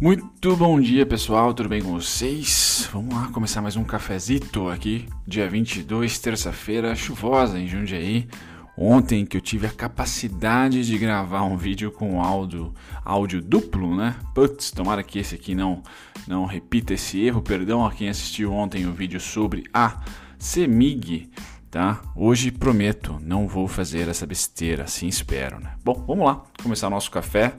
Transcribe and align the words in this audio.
Muito 0.00 0.54
bom 0.54 0.80
dia, 0.80 1.04
pessoal. 1.04 1.52
Tudo 1.52 1.68
bem 1.68 1.82
com 1.82 1.90
vocês? 1.90 2.88
Vamos 2.92 3.12
lá 3.12 3.26
começar 3.32 3.60
mais 3.60 3.74
um 3.74 3.82
cafezito 3.82 4.68
aqui, 4.68 5.08
dia 5.26 5.50
22, 5.50 6.20
terça-feira, 6.20 6.94
chuvosa 6.94 7.58
em 7.58 7.66
Jundiaí. 7.66 8.28
Ontem 8.76 9.26
que 9.26 9.36
eu 9.36 9.40
tive 9.40 9.66
a 9.66 9.72
capacidade 9.72 10.86
de 10.86 10.96
gravar 10.96 11.42
um 11.42 11.56
vídeo 11.56 11.90
com 11.90 12.22
áudio, 12.22 12.72
áudio 13.04 13.42
duplo, 13.42 13.96
né? 13.96 14.14
Putz, 14.32 14.70
tomara 14.70 15.02
que 15.02 15.18
esse 15.18 15.34
aqui 15.34 15.52
não 15.52 15.82
não 16.28 16.46
repita 16.46 16.94
esse 16.94 17.20
erro. 17.20 17.42
Perdão 17.42 17.84
a 17.84 17.90
quem 17.90 18.08
assistiu 18.08 18.52
ontem 18.52 18.86
o 18.86 18.92
vídeo 18.92 19.18
sobre 19.18 19.64
a 19.74 20.00
CEMIG 20.38 21.28
tá? 21.70 22.00
Hoje 22.16 22.50
prometo, 22.50 23.20
não 23.22 23.46
vou 23.46 23.68
fazer 23.68 24.08
essa 24.08 24.26
besteira, 24.26 24.84
assim 24.84 25.06
espero, 25.06 25.60
né? 25.60 25.74
Bom, 25.84 26.04
vamos 26.06 26.24
lá, 26.24 26.42
começar 26.62 26.88
nosso 26.88 27.10
café, 27.10 27.54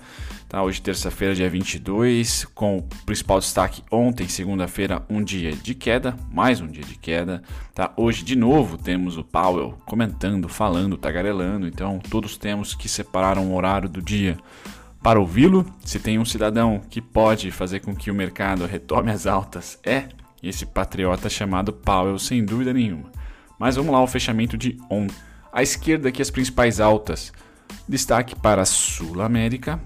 tá? 0.49 0.63
Hoje 0.63 0.81
terça-feira, 0.81 1.35
dia 1.35 1.49
22, 1.49 2.45
com 2.55 2.79
o 2.79 2.81
principal 3.05 3.39
destaque 3.39 3.83
ontem, 3.91 4.27
segunda-feira, 4.27 5.05
um 5.07 5.23
dia 5.23 5.51
de 5.51 5.75
queda, 5.75 6.17
mais 6.33 6.59
um 6.59 6.67
dia 6.67 6.83
de 6.83 6.95
queda, 6.95 7.43
tá? 7.73 7.93
Hoje 7.95 8.23
de 8.23 8.35
novo 8.35 8.75
temos 8.75 9.15
o 9.15 9.23
Powell 9.23 9.77
comentando, 9.85 10.49
falando, 10.49 10.97
tagarelando, 10.97 11.67
então 11.67 11.99
todos 12.09 12.35
temos 12.35 12.73
que 12.73 12.89
separar 12.89 13.37
um 13.37 13.55
horário 13.55 13.87
do 13.87 14.01
dia 14.01 14.37
para 15.03 15.19
ouvi-lo. 15.19 15.63
Se 15.85 15.99
tem 15.99 16.17
um 16.17 16.25
cidadão 16.25 16.81
que 16.89 16.99
pode 16.99 17.51
fazer 17.51 17.81
com 17.81 17.95
que 17.95 18.09
o 18.09 18.15
mercado 18.15 18.65
retome 18.65 19.11
as 19.11 19.27
altas, 19.27 19.79
é 19.85 20.09
esse 20.41 20.65
patriota 20.65 21.29
chamado 21.29 21.71
Powell, 21.71 22.17
sem 22.17 22.43
dúvida 22.43 22.73
nenhuma. 22.73 23.11
Mas 23.59 23.75
vamos 23.75 23.91
lá, 23.91 24.01
o 24.01 24.07
fechamento 24.07 24.57
de 24.57 24.77
ontem. 24.89 25.15
À 25.53 25.61
esquerda 25.61 26.09
aqui 26.09 26.21
as 26.21 26.31
principais 26.31 26.79
altas. 26.79 27.31
Destaque 27.87 28.35
para 28.35 28.65
Sul 28.65 29.21
América, 29.21 29.79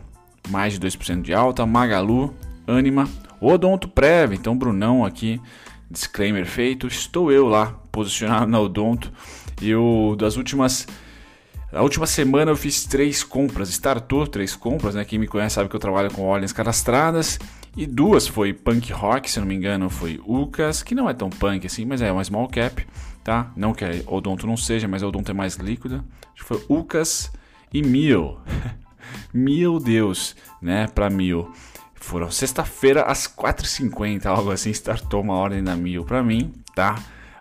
mais 0.50 0.78
de 0.78 0.80
2% 0.80 1.22
de 1.22 1.34
alta, 1.34 1.66
Magalu, 1.66 2.34
Anima, 2.68 3.08
Odonto 3.40 3.88
Prev, 3.88 4.34
então 4.34 4.58
Brunão 4.58 5.06
aqui, 5.06 5.42
disclaimer 5.90 6.46
feito, 6.46 6.88
estou 6.88 7.32
eu 7.32 7.48
lá 7.48 7.74
posicionado 7.92 8.48
na 8.48 8.60
Odonto. 8.60 9.12
E 9.62 9.70
eu, 9.70 10.16
das 10.18 10.38
últimas 10.38 10.88
a 11.72 11.82
última 11.82 12.06
semana 12.06 12.52
eu 12.52 12.56
fiz 12.56 12.86
três 12.86 13.24
compras, 13.24 13.70
startou 13.70 14.28
três 14.28 14.56
compras, 14.56 14.94
né? 14.94 15.04
Quem 15.04 15.18
me 15.18 15.26
conhece 15.26 15.56
sabe 15.56 15.70
que 15.70 15.76
eu 15.76 15.80
trabalho 15.80 16.12
com 16.12 16.22
ordens 16.22 16.54
cadastradas. 16.54 17.40
E 17.76 17.88
duas 17.88 18.28
foi 18.28 18.54
Punk 18.54 18.94
Rock, 18.94 19.32
se 19.32 19.40
não 19.40 19.48
me 19.48 19.56
engano, 19.56 19.90
foi 19.90 20.22
Ucas, 20.24 20.84
que 20.84 20.94
não 20.94 21.10
é 21.10 21.14
tão 21.16 21.32
punk 21.32 21.66
assim, 21.66 21.84
mas 21.84 22.04
é 22.04 22.12
uma 22.12 22.24
small 22.24 22.48
cap 22.48 22.86
tá? 23.24 23.52
Não 23.56 23.74
que 23.74 23.86
a 23.86 23.90
Odonto 24.08 24.46
não 24.46 24.58
seja, 24.58 24.88
mas 24.88 25.02
a 25.02 25.08
Odonto 25.08 25.32
é 25.32 25.34
mais 25.34 25.56
líquida. 25.56 26.04
Acho 26.34 26.44
que 26.44 26.44
foi 26.44 26.64
Ucas 26.68 27.32
e 27.74 27.82
Mil. 27.82 28.38
Meu 29.34 29.80
Deus, 29.80 30.36
né? 30.62 30.88
Para 30.88 31.10
Mil. 31.10 31.52
Foram 31.96 32.30
sexta-feira 32.30 33.04
às 33.04 33.28
4h50, 33.28 34.26
algo 34.26 34.52
assim, 34.52 34.72
startou 34.72 35.22
uma 35.22 35.36
ordem 35.36 35.64
da 35.64 35.76
Mil 35.76 36.04
para 36.04 36.22
mim, 36.22 36.54
tá? 36.76 36.96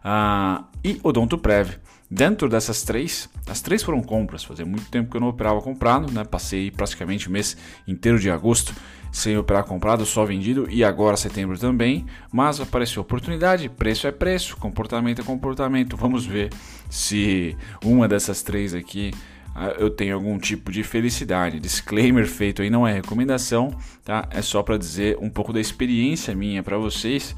Uh, 0.05 0.65
e 0.85 1.01
Odonto 1.03 1.37
Prev. 1.39 1.71
Dentro 2.11 2.47
dessas 2.47 2.83
três, 2.83 3.29
as 3.49 3.63
três 3.63 3.83
foram 3.83 4.03
compras. 4.03 4.45
Fazia 4.45 4.67
muito 4.67 4.91
tempo 4.91 5.11
que 5.11 5.17
eu 5.17 5.21
não 5.21 5.29
operava 5.29 5.63
comprado, 5.63 6.13
né? 6.13 6.25
Passei 6.25 6.71
praticamente 6.71 7.29
o 7.29 7.31
mês 7.31 7.57
inteiro 7.89 8.19
de 8.19 8.31
agosto 8.31 8.75
sem 9.11 9.37
operar 9.37 9.65
comprado, 9.65 10.07
só 10.07 10.25
vendido 10.25 10.67
e 10.71 10.85
agora 10.85 11.17
setembro 11.17 11.59
também. 11.59 12.07
Mas 12.33 12.61
apareceu 12.61 13.03
oportunidade, 13.03 13.69
preço 13.69 14.07
é 14.07 14.13
preço, 14.13 14.57
comportamento 14.57 15.21
é 15.21 15.25
comportamento. 15.25 15.97
Vamos 15.97 16.27
ver 16.27 16.51
se 16.91 17.57
uma 17.83 18.07
dessas 18.07 18.43
três 18.43 18.75
aqui 18.75 19.11
ah, 19.15 19.42
eu 19.79 19.91
tenho 19.91 20.15
algum 20.15 20.39
tipo 20.39 20.71
de 20.71 20.83
felicidade. 20.83 21.61
Disclaimer 21.61 22.27
feito 22.27 22.63
aí 22.63 22.71
não 22.71 22.87
é 22.87 22.93
recomendação, 22.93 23.77
tá? 24.05 24.27
É 24.31 24.41
só 24.41 24.63
para 24.63 24.77
dizer 24.77 25.19
um 25.21 25.29
pouco 25.29 25.53
da 25.53 25.61
experiência 25.61 26.35
minha 26.35 26.63
para 26.63 26.79
vocês 26.79 27.37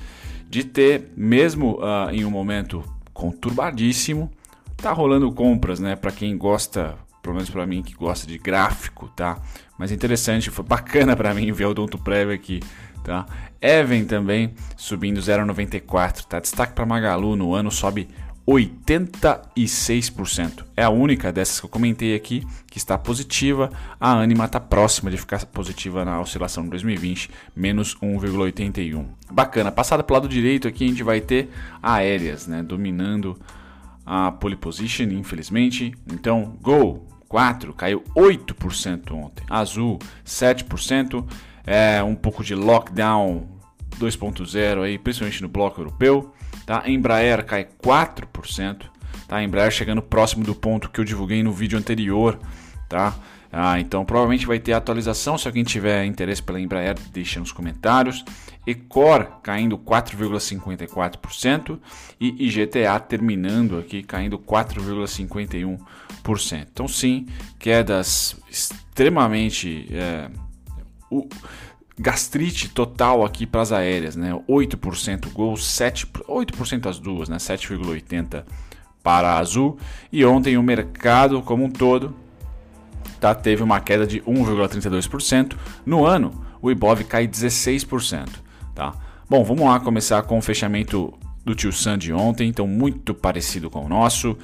de 0.48 0.62
ter, 0.62 1.10
mesmo 1.16 1.80
uh, 1.80 2.10
em 2.12 2.24
um 2.24 2.30
momento 2.30 2.84
conturbadíssimo, 3.12 4.30
tá 4.76 4.92
rolando 4.92 5.30
compras, 5.32 5.80
né? 5.80 5.96
Para 5.96 6.12
quem 6.12 6.36
gosta, 6.38 6.96
pelo 7.22 7.34
menos 7.34 7.50
para 7.50 7.66
mim 7.66 7.82
que 7.82 7.94
gosta 7.94 8.26
de 8.26 8.38
gráfico, 8.38 9.08
tá? 9.16 9.40
Mas 9.76 9.90
interessante, 9.90 10.50
foi 10.50 10.64
bacana 10.64 11.16
para 11.16 11.34
mim 11.34 11.50
ver 11.50 11.66
o 11.66 11.74
Donto 11.74 11.98
Prévio 11.98 12.34
aqui, 12.34 12.60
tá? 13.02 13.26
Even 13.60 14.04
também 14.04 14.54
subindo 14.76 15.20
0,94, 15.20 16.24
tá? 16.26 16.38
Destaque 16.38 16.72
para 16.72 16.86
Magalu 16.86 17.34
no 17.34 17.54
ano 17.54 17.70
sobe 17.70 18.08
86%. 18.46 20.64
É 20.76 20.84
a 20.84 20.90
única 20.90 21.32
dessas 21.32 21.60
que 21.60 21.66
eu 21.66 21.70
comentei 21.70 22.14
aqui 22.14 22.46
que 22.66 22.78
está 22.78 22.98
positiva. 22.98 23.70
A 23.98 24.12
Anima 24.12 24.44
está 24.44 24.60
próxima 24.60 25.10
de 25.10 25.16
ficar 25.16 25.44
positiva 25.46 26.04
na 26.04 26.20
oscilação 26.20 26.64
de 26.64 26.70
2020, 26.70 27.30
menos 27.56 27.96
1,81. 27.96 29.06
Bacana. 29.30 29.72
Passada 29.72 30.02
para 30.02 30.12
o 30.12 30.16
lado 30.16 30.28
direito 30.28 30.68
aqui 30.68 30.84
a 30.84 30.88
gente 30.88 31.02
vai 31.02 31.20
ter 31.20 31.48
aéreas, 31.82 32.46
né? 32.46 32.62
Dominando 32.62 33.38
a 34.04 34.30
pole 34.30 34.56
position, 34.56 35.04
infelizmente. 35.04 35.94
Então, 36.12 36.58
Gol 36.60 37.08
4 37.28 37.72
caiu 37.72 38.04
8% 38.14 39.12
ontem. 39.12 39.44
Azul 39.48 39.98
7%, 40.24 41.24
é 41.66 42.02
um 42.02 42.14
pouco 42.14 42.44
de 42.44 42.54
lockdown 42.54 43.53
2.0 43.98 44.82
aí, 44.82 44.98
principalmente 44.98 45.42
no 45.42 45.48
bloco 45.48 45.80
europeu, 45.80 46.32
tá? 46.66 46.82
Embraer 46.86 47.44
cai 47.44 47.66
4%, 47.82 48.86
tá? 49.28 49.42
Embraer 49.42 49.70
chegando 49.70 50.02
próximo 50.02 50.44
do 50.44 50.54
ponto 50.54 50.90
que 50.90 51.00
eu 51.00 51.04
divulguei 51.04 51.42
no 51.42 51.52
vídeo 51.52 51.78
anterior, 51.78 52.38
tá? 52.88 53.14
Ah, 53.56 53.78
então 53.78 54.04
provavelmente 54.04 54.46
vai 54.46 54.58
ter 54.58 54.72
atualização. 54.72 55.38
Se 55.38 55.46
alguém 55.46 55.62
tiver 55.62 56.04
interesse 56.04 56.42
pela 56.42 56.60
Embraer, 56.60 56.96
deixa 57.12 57.38
nos 57.38 57.52
comentários. 57.52 58.24
Ecor 58.66 59.28
caindo 59.44 59.78
4,54% 59.78 61.78
e 62.20 62.48
IGTA 62.48 62.98
terminando 62.98 63.78
aqui 63.78 64.02
caindo 64.02 64.40
4,51%. 64.40 66.66
Então 66.72 66.88
sim, 66.88 67.28
quedas 67.56 68.34
extremamente 68.50 69.86
é, 69.92 70.28
gastrite 71.98 72.68
total 72.68 73.24
aqui 73.24 73.46
para 73.46 73.62
as 73.62 73.72
aéreas, 73.72 74.16
né? 74.16 74.32
8% 74.48 75.32
Gol, 75.32 75.56
7 75.56 76.06
8% 76.06 76.86
as 76.86 76.98
duas, 76.98 77.28
né? 77.28 77.36
7,80 77.36 78.44
para 79.02 79.32
a 79.32 79.38
Azul. 79.38 79.78
E 80.10 80.24
ontem 80.24 80.56
o 80.56 80.62
mercado 80.62 81.42
como 81.42 81.64
um 81.64 81.70
todo 81.70 82.14
tá, 83.20 83.34
teve 83.34 83.62
uma 83.62 83.80
queda 83.80 84.06
de 84.06 84.20
1,32%. 84.22 85.56
No 85.86 86.04
ano, 86.04 86.44
o 86.60 86.70
Ibov 86.70 87.04
cai 87.04 87.28
16%. 87.28 88.28
Tá? 88.74 88.94
Bom, 89.28 89.44
vamos 89.44 89.64
lá 89.64 89.78
começar 89.78 90.22
com 90.22 90.38
o 90.38 90.42
fechamento 90.42 91.14
do 91.44 91.54
Tio 91.54 91.72
Sam 91.72 91.98
de 91.98 92.12
ontem, 92.12 92.48
então 92.48 92.66
muito 92.66 93.14
parecido 93.14 93.70
com 93.70 93.84
o 93.84 93.88
nosso. 93.88 94.36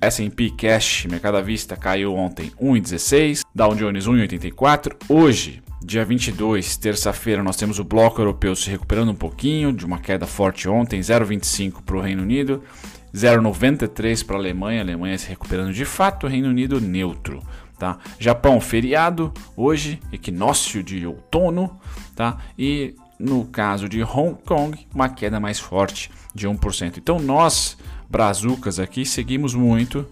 S&P 0.00 0.50
Cash, 0.50 1.06
mercado 1.10 1.36
à 1.36 1.40
vista, 1.40 1.76
caiu 1.76 2.14
ontem 2.14 2.52
1,16, 2.60 3.42
Dow 3.54 3.74
Jones 3.74 4.06
1,84. 4.06 4.94
Hoje, 5.08 5.62
dia 5.84 6.02
22, 6.02 6.78
terça-feira, 6.78 7.42
nós 7.42 7.56
temos 7.56 7.78
o 7.78 7.84
bloco 7.84 8.20
europeu 8.20 8.56
se 8.56 8.70
recuperando 8.70 9.10
um 9.10 9.14
pouquinho, 9.14 9.70
de 9.70 9.84
uma 9.84 9.98
queda 9.98 10.26
forte 10.26 10.66
ontem, 10.66 10.98
0,25 10.98 11.82
para 11.82 11.96
o 11.96 12.00
Reino 12.00 12.22
Unido, 12.22 12.62
0,93 13.14 14.24
para 14.24 14.36
a 14.36 14.38
Alemanha, 14.38 14.80
Alemanha 14.80 15.18
se 15.18 15.28
recuperando 15.28 15.74
de 15.74 15.84
fato, 15.84 16.26
Reino 16.26 16.48
Unido 16.48 16.80
neutro. 16.80 17.42
Tá? 17.78 17.98
Japão, 18.18 18.60
feriado, 18.60 19.32
hoje, 19.54 20.00
equinócio 20.10 20.82
de 20.82 21.06
outono, 21.06 21.78
tá? 22.14 22.38
E 22.58 22.94
no 23.18 23.44
caso 23.44 23.88
de 23.88 24.02
Hong 24.02 24.36
Kong, 24.44 24.86
uma 24.94 25.08
queda 25.08 25.38
mais 25.38 25.58
forte 25.58 26.10
de 26.34 26.48
1%. 26.48 26.96
Então 26.96 27.18
nós, 27.18 27.76
brazucas 28.08 28.78
aqui, 28.78 29.04
seguimos 29.04 29.54
muito 29.54 30.06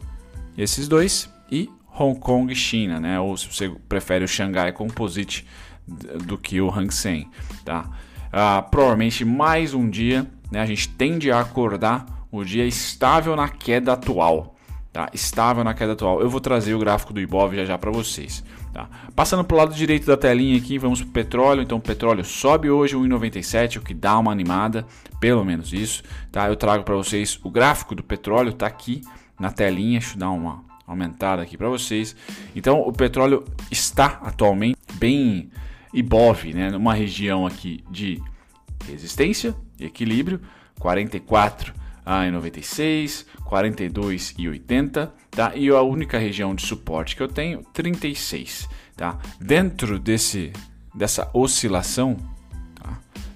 esses 0.59 0.87
dois 0.87 1.33
e 1.51 1.71
Hong 1.99 2.19
Kong 2.19 2.53
e 2.53 2.57
China, 2.57 2.99
né? 2.99 3.21
Ou 3.21 3.37
se 3.37 3.47
você 3.47 3.69
prefere 3.89 4.25
o 4.25 4.29
Xangai 4.29 4.73
Composite 4.73 5.47
do 5.87 6.39
que 6.39 6.61
o 6.61 6.71
Hang 6.71 6.93
Seng, 6.93 7.29
tá? 7.65 7.89
Ah, 8.33 8.63
provavelmente 8.63 9.25
mais 9.25 9.75
um 9.75 9.89
dia, 9.89 10.27
né? 10.51 10.61
A 10.61 10.67
gente 10.67 10.89
tende 10.89 11.31
a 11.31 11.41
acordar 11.41 12.07
o 12.31 12.45
dia 12.45 12.67
estável 12.67 13.37
na 13.37 13.49
queda 13.49 13.93
atual, 13.93 14.57
tá? 14.93 15.11
Estável 15.13 15.63
na 15.63 15.75
queda 15.75 15.93
atual. 15.93 16.21
Eu 16.21 16.31
vou 16.31 16.41
trazer 16.41 16.75
o 16.75 16.79
gráfico 16.79 17.13
do 17.13 17.21
Ibov 17.21 17.55
já 17.55 17.65
já 17.65 17.77
para 17.77 17.91
vocês. 17.91 18.43
Tá? 18.73 18.89
Passando 19.15 19.45
para 19.45 19.55
o 19.55 19.59
lado 19.59 19.75
direito 19.75 20.07
da 20.07 20.17
telinha 20.17 20.57
aqui, 20.57 20.79
vamos 20.79 21.03
para 21.03 21.09
o 21.11 21.13
petróleo. 21.13 21.63
Então, 21.63 21.77
o 21.77 21.81
petróleo 21.81 22.25
sobe 22.25 22.71
hoje 22.71 22.97
1,97, 22.97 23.77
o 23.77 23.83
que 23.83 23.93
dá 23.93 24.19
uma 24.19 24.33
animada, 24.33 24.87
pelo 25.21 25.45
menos 25.45 25.75
isso. 25.75 26.03
Tá? 26.31 26.49
Eu 26.49 26.57
trago 26.57 26.83
para 26.83 26.95
vocês 26.95 27.39
o 27.45 27.51
gráfico 27.51 27.95
do 27.95 28.03
petróleo, 28.03 28.49
está 28.49 28.67
aqui 28.67 29.03
na 29.39 29.53
telinha. 29.53 29.99
Deixa 30.01 30.15
eu 30.15 30.21
dar 30.21 30.31
uma 30.31 30.65
aumentada 30.87 31.43
aqui 31.43 31.59
para 31.59 31.69
vocês. 31.69 32.17
Então, 32.57 32.81
o 32.81 32.93
petróleo 32.93 33.45
está 33.71 34.21
atualmente 34.23 34.79
bem 34.95 35.51
ibov, 35.93 36.45
né? 36.53 36.71
numa 36.71 36.95
região 36.95 37.47
aqui 37.47 37.85
de 37.91 38.21
resistência 38.87 39.55
e 39.79 39.85
equilíbrio, 39.85 40.41
44 40.79 41.75
a 42.05 42.29
96, 42.31 43.27
42 43.45 44.35
e 44.37 44.49
80, 44.49 45.15
tá? 45.31 45.53
E 45.55 45.69
a 45.69 45.83
única 45.83 46.19
região 46.19 46.55
de 46.55 46.67
suporte 46.67 47.15
que 47.15 47.23
eu 47.23 47.29
tenho, 47.29 47.63
36, 47.73 48.69
tá? 48.97 49.19
Dentro 49.41 49.99
desse 50.01 50.53
dessa 50.95 51.31
oscilação 51.33 52.17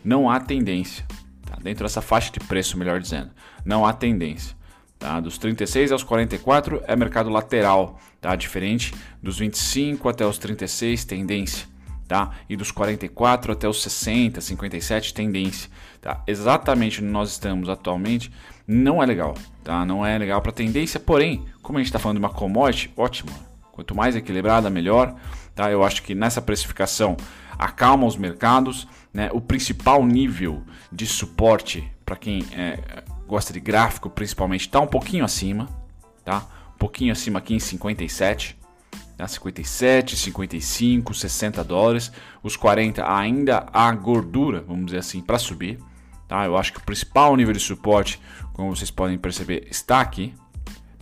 não 0.06 0.30
há 0.30 0.38
tendência. 0.38 1.04
Tá? 1.44 1.56
Dentro 1.60 1.84
dessa 1.84 2.00
faixa 2.00 2.30
de 2.30 2.38
preço, 2.38 2.78
melhor 2.78 3.00
dizendo, 3.00 3.30
não 3.64 3.84
há 3.84 3.92
tendência. 3.92 4.56
Tá? 4.98 5.18
Dos 5.18 5.36
36 5.36 5.90
aos 5.90 6.04
44 6.04 6.82
é 6.86 6.94
mercado 6.94 7.28
lateral, 7.28 7.98
tá? 8.20 8.36
diferente 8.36 8.94
dos 9.20 9.38
25 9.40 10.08
até 10.08 10.24
os 10.24 10.38
36, 10.38 11.04
tendência. 11.04 11.66
Tá? 12.08 12.30
E 12.48 12.56
dos 12.56 12.70
44 12.70 13.52
até 13.52 13.68
os 13.68 13.82
60, 13.82 14.40
57, 14.40 15.12
tendência. 15.12 15.68
Tá? 16.00 16.22
Exatamente 16.26 17.02
onde 17.02 17.10
nós 17.10 17.30
estamos 17.30 17.68
atualmente 17.68 18.30
não 18.66 19.02
é 19.02 19.06
legal. 19.06 19.34
Tá? 19.62 19.84
Não 19.84 20.04
é 20.04 20.16
legal 20.18 20.40
para 20.40 20.52
tendência, 20.52 20.98
porém, 20.98 21.44
como 21.62 21.78
a 21.78 21.80
gente 21.80 21.88
está 21.88 21.98
falando 21.98 22.18
de 22.18 22.24
uma 22.24 22.32
commodity, 22.32 22.92
ótimo. 22.96 23.30
Quanto 23.72 23.94
mais 23.94 24.16
equilibrada, 24.16 24.70
melhor. 24.70 25.14
Tá? 25.54 25.70
Eu 25.70 25.84
acho 25.84 26.02
que 26.02 26.14
nessa 26.14 26.40
precificação 26.40 27.16
acalma 27.58 28.06
os 28.06 28.16
mercados. 28.16 28.88
Né? 29.12 29.30
O 29.32 29.40
principal 29.40 30.04
nível 30.04 30.62
de 30.90 31.06
suporte 31.06 31.90
para 32.04 32.16
quem 32.16 32.44
é, 32.52 33.02
gosta 33.26 33.52
de 33.52 33.60
gráfico, 33.60 34.08
principalmente, 34.08 34.62
está 34.62 34.80
um 34.80 34.86
pouquinho 34.86 35.24
acima. 35.24 35.68
Tá? 36.24 36.46
Um 36.74 36.78
pouquinho 36.78 37.12
acima 37.12 37.38
aqui 37.38 37.54
em 37.54 37.60
57. 37.60 38.55
Tá? 39.16 39.26
57, 39.26 40.16
55, 40.16 41.14
60 41.14 41.64
dólares. 41.64 42.12
Os 42.42 42.56
40 42.56 43.10
ainda 43.10 43.66
há 43.72 43.90
gordura, 43.92 44.60
vamos 44.60 44.86
dizer 44.86 44.98
assim, 44.98 45.20
para 45.20 45.38
subir. 45.38 45.78
Tá? 46.28 46.44
Eu 46.44 46.56
acho 46.56 46.72
que 46.72 46.78
o 46.78 46.82
principal 46.82 47.34
nível 47.36 47.52
de 47.52 47.60
suporte, 47.60 48.20
como 48.52 48.74
vocês 48.74 48.90
podem 48.90 49.16
perceber, 49.16 49.66
está 49.70 50.00
aqui, 50.00 50.34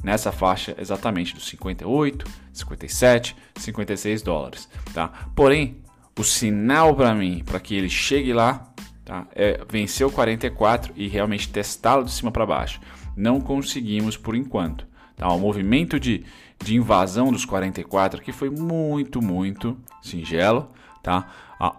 nessa 0.03 0.31
faixa 0.31 0.75
exatamente 0.79 1.35
dos 1.35 1.47
58, 1.47 2.27
57, 2.53 3.35
56 3.57 4.23
dólares. 4.23 4.69
Tá? 4.93 5.09
Porém, 5.35 5.79
o 6.17 6.23
sinal 6.23 6.95
para 6.95 7.15
mim, 7.15 7.43
para 7.45 7.59
que 7.59 7.75
ele 7.75 7.89
chegue 7.89 8.33
lá, 8.33 8.73
tá? 9.05 9.27
é 9.35 9.61
vencer 9.69 10.07
o 10.07 10.11
44 10.11 10.93
e 10.95 11.09
realmente 11.09 11.49
testá-lo 11.49 12.05
de 12.05 12.13
cima 12.13 12.31
para 12.31 12.47
baixo. 12.47 12.81
Não 13.17 13.41
conseguimos 13.41 14.17
por 14.17 14.37
enquanto. 14.37 14.87
Tá? 15.17 15.29
O 15.33 15.39
movimento 15.39 15.99
de, 15.99 16.25
de 16.62 16.77
invasão 16.77 17.31
dos 17.31 17.45
44 17.45 18.21
aqui 18.21 18.33
foi 18.33 18.51
muito, 18.51 19.23
muito 19.23 19.77
singelo. 20.03 20.71
Tá? 21.03 21.29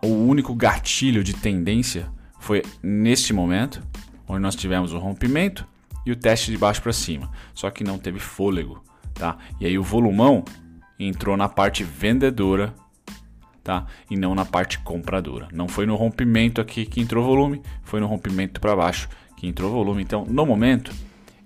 o 0.04 0.08
único 0.08 0.54
gatilho 0.54 1.24
de 1.24 1.34
tendência 1.34 2.12
foi 2.40 2.62
neste 2.84 3.34
momento, 3.34 3.82
onde 4.28 4.40
nós 4.40 4.56
tivemos 4.56 4.94
o 4.94 5.00
rompimento 5.00 5.68
e 6.06 6.12
o 6.12 6.16
teste 6.16 6.52
de 6.52 6.58
baixo 6.58 6.82
para 6.82 6.94
cima. 6.94 7.32
Só 7.54 7.72
que 7.72 7.84
não 7.84 7.98
teve 7.98 8.20
fôlego. 8.20 8.84
Tá? 9.16 9.38
E 9.60 9.66
aí 9.66 9.80
o 9.80 9.84
volumão 9.84 10.46
entrou 11.00 11.36
na 11.36 11.50
parte 11.50 11.84
vendedora 11.84 12.74
tá? 13.66 13.88
E 14.10 14.16
não 14.16 14.36
na 14.36 14.46
parte 14.46 14.80
compradora. 14.80 15.50
Não 15.52 15.68
foi 15.68 15.86
no 15.88 15.96
rompimento 15.96 16.62
aqui 16.62 16.86
que 16.86 17.02
entrou 17.02 17.26
volume, 17.26 17.62
foi 17.84 18.00
no 18.00 18.06
rompimento 18.06 18.62
para 18.62 18.76
baixo 18.76 19.10
que 19.36 19.48
entrou 19.48 19.72
volume. 19.72 20.04
Então, 20.04 20.24
no 20.24 20.46
momento, 20.46 20.94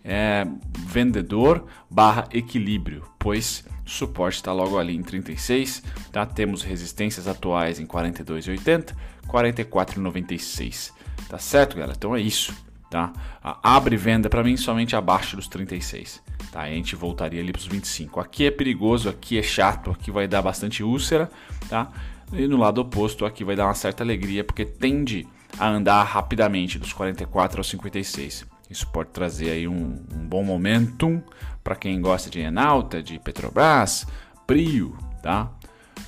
é 0.04 0.48
vendedor 0.78 1.66
barra 1.90 2.28
equilíbrio, 2.32 3.04
pois 3.18 3.64
suporte 3.86 4.36
está 4.36 4.54
logo 4.54 4.78
ali 4.78 4.96
em 4.96 5.02
36, 5.02 5.84
tá? 6.12 6.26
Temos 6.26 6.62
resistências 6.64 7.28
atuais 7.28 7.80
em 7.80 7.86
42,80, 7.86 8.96
44,96. 9.28 10.92
Tá 11.28 11.38
certo, 11.38 11.76
galera? 11.76 11.94
Então 11.98 12.16
é 12.16 12.22
isso, 12.22 12.54
tá? 12.90 13.12
Abre 13.42 13.98
venda 13.98 14.30
para 14.30 14.44
mim 14.44 14.56
somente 14.58 14.96
abaixo 14.96 15.36
dos 15.36 15.48
36. 15.48 16.22
Tá, 16.52 16.62
a 16.62 16.70
gente 16.70 16.96
voltaria 16.96 17.42
ali 17.42 17.52
para 17.52 17.60
os 17.60 17.68
25. 17.68 18.20
Aqui 18.20 18.46
é 18.46 18.52
perigoso, 18.52 19.10
aqui 19.10 19.38
é 19.38 19.44
chato, 19.44 19.92
aqui 19.92 20.10
vai 20.10 20.28
dar 20.28 20.42
bastante 20.42 20.84
úlcera, 20.84 21.30
tá? 21.68 21.92
E 22.34 22.48
no 22.48 22.58
lado 22.58 22.82
oposto, 22.82 23.26
aqui 23.26 23.44
vai 23.44 23.56
dar 23.56 23.66
uma 23.66 23.74
certa 23.76 24.04
alegria, 24.04 24.44
porque 24.44 24.66
tende 24.66 25.28
a 25.60 25.68
andar 25.68 26.04
rapidamente 26.04 26.80
dos 26.80 26.94
44 26.94 27.60
aos 27.60 27.70
56. 27.70 28.46
Isso 28.70 28.88
pode 28.88 29.10
trazer 29.10 29.50
aí 29.52 29.68
um, 29.68 29.96
um 30.14 30.28
bom 30.28 30.44
momentum 30.44 31.22
para 31.64 31.76
quem 31.76 32.00
gosta 32.00 32.30
de 32.30 32.40
Enalta, 32.40 33.02
de 33.02 33.18
Petrobras, 33.20 34.06
Prio, 34.46 34.96
tá? 35.22 35.52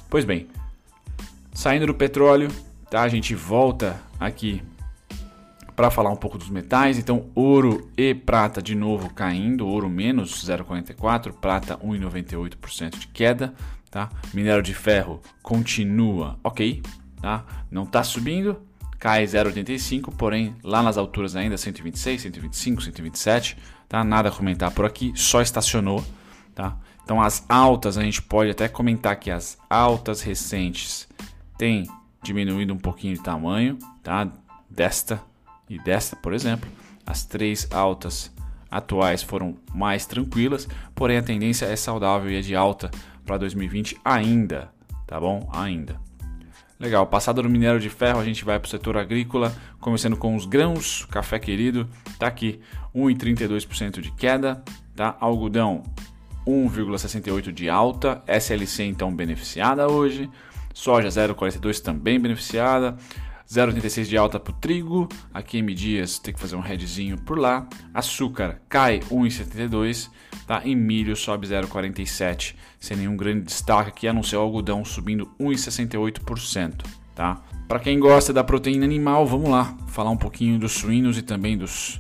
Pois 0.10 0.26
bem, 0.26 0.48
saindo 1.54 1.88
do 1.88 1.94
petróleo, 1.94 2.50
tá? 2.90 3.02
A 3.02 3.08
gente 3.08 3.34
volta 3.34 4.00
aqui 4.20 4.62
para 5.76 5.90
falar 5.90 6.12
um 6.12 6.16
pouco 6.16 6.38
dos 6.38 6.50
metais. 6.50 7.00
Então, 7.00 7.32
ouro 7.34 7.90
e 7.98 8.14
prata 8.14 8.62
de 8.62 8.76
novo 8.76 9.12
caindo, 9.14 9.68
ouro 9.68 9.90
menos 9.90 10.46
0,44, 10.46 11.34
prata 11.34 11.78
1,98% 11.78 13.00
de 13.00 13.08
queda, 13.08 13.54
tá? 13.90 14.10
Minério 14.34 14.62
de 14.62 14.76
ferro 14.76 15.22
continua 15.42 16.38
ok, 16.44 16.84
tá? 17.20 17.44
Não 17.72 17.84
está 17.84 18.04
subindo, 18.04 18.62
cai 19.02 19.26
0,85, 19.26 20.14
porém 20.16 20.56
lá 20.64 20.84
nas 20.84 20.96
alturas 20.96 21.36
ainda 21.36 21.58
126, 21.58 22.22
125, 22.22 22.84
127, 22.84 23.58
tá? 23.90 24.04
Nada 24.04 24.30
a 24.30 24.32
comentar 24.32 24.70
por 24.70 24.86
aqui, 24.86 25.12
só 25.16 25.42
estacionou, 25.42 26.06
tá? 26.54 26.78
Então 27.04 27.20
as 27.20 27.44
altas 27.50 27.98
a 27.98 28.04
gente 28.04 28.22
pode 28.22 28.52
até 28.52 28.68
comentar 28.68 29.20
que 29.20 29.32
as 29.32 29.58
altas 29.68 30.22
recentes 30.22 31.10
têm 31.58 31.90
diminuído 32.22 32.76
um 32.76 32.78
pouquinho 32.78 33.16
de 33.16 33.24
tamanho, 33.24 33.80
tá? 34.04 34.32
Desta 34.70 35.20
e 35.68 35.80
desta, 35.80 36.16
por 36.16 36.32
exemplo, 36.32 36.70
as 37.04 37.26
três 37.26 37.68
altas 37.72 38.32
atuais 38.70 39.24
foram 39.24 39.58
mais 39.74 40.06
tranquilas, 40.06 40.68
porém 40.94 41.18
a 41.18 41.24
tendência 41.24 41.66
é 41.66 41.76
saudável 41.76 42.30
e 42.30 42.38
é 42.38 42.42
de 42.42 42.56
alta 42.56 42.92
para 43.26 43.40
2020 43.40 43.98
ainda, 44.06 44.72
tá 45.08 45.20
bom? 45.20 45.50
Ainda. 45.52 46.11
Legal, 46.82 47.06
passado 47.06 47.44
no 47.44 47.50
minério 47.50 47.80
de 47.80 47.92
ferro, 47.92 48.20
a 48.20 48.26
gente 48.26 48.44
vai 48.44 48.58
para 48.58 48.66
o 48.66 48.70
setor 48.70 48.98
agrícola, 48.98 49.54
começando 49.80 50.18
com 50.18 50.36
os 50.36 50.48
grãos, 50.48 51.06
café 51.12 51.38
querido, 51.38 51.88
tá 52.18 52.26
aqui 52.26 52.60
1,32% 52.96 54.02
de 54.02 54.12
queda, 54.14 54.64
tá? 54.96 55.16
Algodão 55.20 55.84
1,68 56.44 57.52
de 57.52 57.70
alta, 57.70 58.24
SLC 58.26 58.84
então 58.86 59.16
beneficiada 59.16 59.88
hoje, 59.88 60.28
soja 60.74 61.08
0,42 61.08 61.80
também 61.82 62.20
beneficiada, 62.20 62.98
0,86 63.52 64.06
de 64.06 64.18
alta 64.18 64.40
para 64.40 64.52
o 64.52 64.56
trigo. 64.56 65.10
Aqui 65.34 65.58
em 65.58 65.66
Dias 65.66 66.18
tem 66.18 66.34
que 66.34 66.40
fazer 66.40 66.56
um 66.56 66.62
headzinho 66.62 67.18
por 67.18 67.38
lá. 67.38 67.68
Açúcar 67.94 68.62
cai 68.70 69.02
1,72. 69.12 70.10
Tá? 70.48 70.62
Em 70.64 70.74
milho 70.74 71.18
sobe 71.18 71.48
0,47. 71.48 72.56
Sem 72.80 72.96
nenhum 72.96 73.18
grande 73.18 73.42
destaque 73.42 73.90
aqui, 73.90 74.08
a 74.08 74.14
não 74.14 74.24
ser 74.24 74.38
o 74.38 74.40
algodão 74.40 74.86
subindo 74.86 75.30
1,68%. 75.38 76.86
Tá? 77.14 77.42
Para 77.68 77.80
quem 77.82 78.00
gosta 78.00 78.32
da 78.32 78.42
proteína 78.42 78.86
animal, 78.86 79.28
vamos 79.28 79.50
lá 79.50 79.78
falar 79.88 80.12
um 80.12 80.18
pouquinho 80.18 80.58
dos 80.58 80.72
suínos 80.72 81.18
e 81.18 81.22
também 81.22 81.58
dos, 81.58 82.00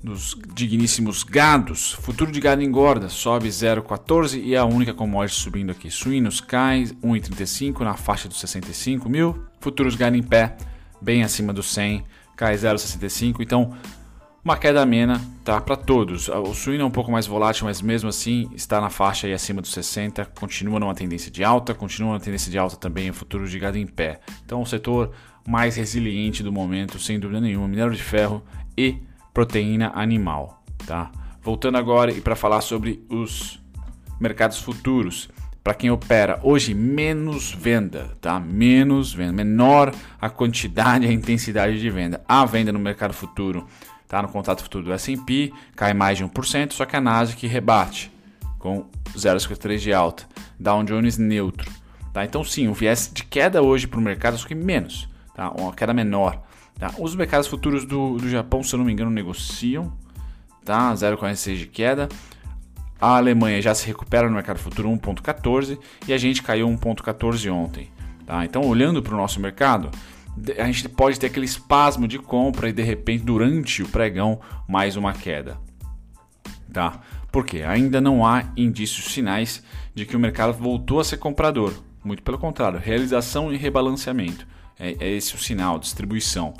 dos 0.00 0.38
digníssimos 0.54 1.24
gados. 1.24 1.92
Futuro 1.94 2.30
de 2.30 2.40
gado 2.40 2.62
engorda, 2.62 3.08
sobe 3.08 3.48
0,14 3.48 4.40
e 4.40 4.54
é 4.54 4.58
a 4.58 4.64
única 4.64 4.94
commodity 4.94 5.40
subindo 5.40 5.70
aqui. 5.72 5.90
Suínos 5.90 6.40
cai 6.40 6.84
1,35 7.02 7.80
na 7.80 7.94
faixa 7.94 8.28
dos 8.28 8.38
65 8.38 9.08
mil. 9.08 9.44
Futuros 9.60 9.96
gado 9.96 10.16
em 10.16 10.22
pé 10.22 10.56
bem 11.04 11.22
acima 11.22 11.52
do 11.52 11.62
100, 11.62 12.02
cai 12.34 12.56
0,65. 12.56 13.36
Então, 13.40 13.76
uma 14.42 14.56
queda 14.56 14.80
amena 14.80 15.20
tá, 15.44 15.60
para 15.60 15.76
todos. 15.76 16.28
O 16.28 16.54
suíno 16.54 16.82
é 16.82 16.86
um 16.86 16.90
pouco 16.90 17.12
mais 17.12 17.26
volátil, 17.26 17.66
mas 17.66 17.82
mesmo 17.82 18.08
assim 18.08 18.50
está 18.54 18.80
na 18.80 18.88
faixa 18.88 19.26
aí 19.26 19.34
acima 19.34 19.60
dos 19.60 19.72
60, 19.72 20.24
continua 20.38 20.80
numa 20.80 20.94
tendência 20.94 21.30
de 21.30 21.44
alta, 21.44 21.74
continua 21.74 22.12
numa 22.12 22.20
tendência 22.20 22.50
de 22.50 22.58
alta 22.58 22.76
também 22.76 23.10
o 23.10 23.14
futuro 23.14 23.46
de 23.46 23.58
gado 23.58 23.76
em 23.76 23.86
pé. 23.86 24.20
Então, 24.44 24.62
o 24.62 24.66
setor 24.66 25.12
mais 25.46 25.76
resiliente 25.76 26.42
do 26.42 26.50
momento, 26.50 26.98
sem 26.98 27.20
dúvida 27.20 27.40
nenhuma, 27.40 27.68
minério 27.68 27.92
de 27.92 28.02
ferro 28.02 28.42
e 28.76 28.98
proteína 29.32 29.92
animal. 29.94 30.62
Tá? 30.86 31.12
Voltando 31.42 31.76
agora 31.76 32.10
e 32.10 32.20
para 32.20 32.34
falar 32.34 32.62
sobre 32.62 33.04
os 33.10 33.62
mercados 34.18 34.58
futuros 34.58 35.28
para 35.64 35.72
quem 35.72 35.90
opera 35.90 36.38
hoje 36.42 36.74
menos 36.74 37.50
venda, 37.50 38.10
tá? 38.20 38.38
Menos 38.38 39.14
venda, 39.14 39.32
menor 39.32 39.94
a 40.20 40.28
quantidade, 40.28 41.06
a 41.06 41.12
intensidade 41.12 41.80
de 41.80 41.88
venda. 41.88 42.22
A 42.28 42.44
venda 42.44 42.70
no 42.70 42.78
mercado 42.78 43.14
futuro, 43.14 43.66
tá? 44.06 44.20
No 44.20 44.28
contrato 44.28 44.62
futuro 44.62 44.84
do 44.84 44.92
S&P 44.92 45.50
cai 45.74 45.94
mais 45.94 46.18
de 46.18 46.24
1%, 46.24 46.72
só 46.72 46.84
que 46.84 46.94
a 46.94 47.00
Nasdaq 47.00 47.46
rebate 47.46 48.12
com 48.58 48.84
0,53 49.16 49.78
de 49.78 49.92
alta. 49.94 50.24
Dow 50.60 50.84
Jones 50.84 51.16
neutro, 51.16 51.70
tá? 52.12 52.26
Então 52.26 52.44
sim, 52.44 52.68
o 52.68 52.74
viés 52.74 53.10
de 53.10 53.24
queda 53.24 53.62
hoje 53.62 53.86
para 53.86 53.98
o 53.98 54.02
mercado 54.02 54.36
só 54.36 54.46
que 54.46 54.54
menos, 54.54 55.08
tá? 55.34 55.50
Uma 55.50 55.72
queda 55.72 55.94
menor, 55.94 56.42
tá? 56.78 56.92
Os 56.98 57.16
mercados 57.16 57.46
futuros 57.46 57.86
do, 57.86 58.18
do 58.18 58.28
Japão, 58.28 58.62
se 58.62 58.74
eu 58.74 58.78
não 58.78 58.84
me 58.84 58.92
engano, 58.92 59.10
negociam, 59.10 59.90
tá? 60.62 60.92
0,46 60.92 61.56
de 61.56 61.66
queda. 61.68 62.08
A 63.04 63.18
Alemanha 63.18 63.60
já 63.60 63.74
se 63.74 63.86
recupera 63.86 64.30
no 64.30 64.34
mercado 64.34 64.58
futuro 64.58 64.88
1,14 64.88 65.78
e 66.08 66.12
a 66.14 66.16
gente 66.16 66.42
caiu 66.42 66.66
1,14 66.66 67.52
ontem. 67.52 67.90
Tá? 68.24 68.46
Então, 68.46 68.62
olhando 68.66 69.02
para 69.02 69.12
o 69.12 69.16
nosso 69.18 69.38
mercado, 69.38 69.90
a 70.58 70.64
gente 70.64 70.88
pode 70.88 71.20
ter 71.20 71.26
aquele 71.26 71.44
espasmo 71.44 72.08
de 72.08 72.18
compra 72.18 72.70
e 72.70 72.72
de 72.72 72.82
repente, 72.82 73.22
durante 73.22 73.82
o 73.82 73.88
pregão, 73.90 74.40
mais 74.66 74.96
uma 74.96 75.12
queda. 75.12 75.58
Tá? 76.72 76.98
Por 77.30 77.44
quê? 77.44 77.60
Ainda 77.60 78.00
não 78.00 78.24
há 78.24 78.44
indícios 78.56 79.12
sinais 79.12 79.62
de 79.94 80.06
que 80.06 80.16
o 80.16 80.18
mercado 80.18 80.54
voltou 80.54 80.98
a 80.98 81.04
ser 81.04 81.18
comprador. 81.18 81.74
Muito 82.02 82.22
pelo 82.22 82.38
contrário, 82.38 82.80
realização 82.82 83.52
e 83.52 83.58
rebalanceamento. 83.58 84.46
É, 84.78 84.96
é 84.98 85.10
esse 85.10 85.34
o 85.34 85.38
sinal, 85.38 85.78
distribuição. 85.78 86.54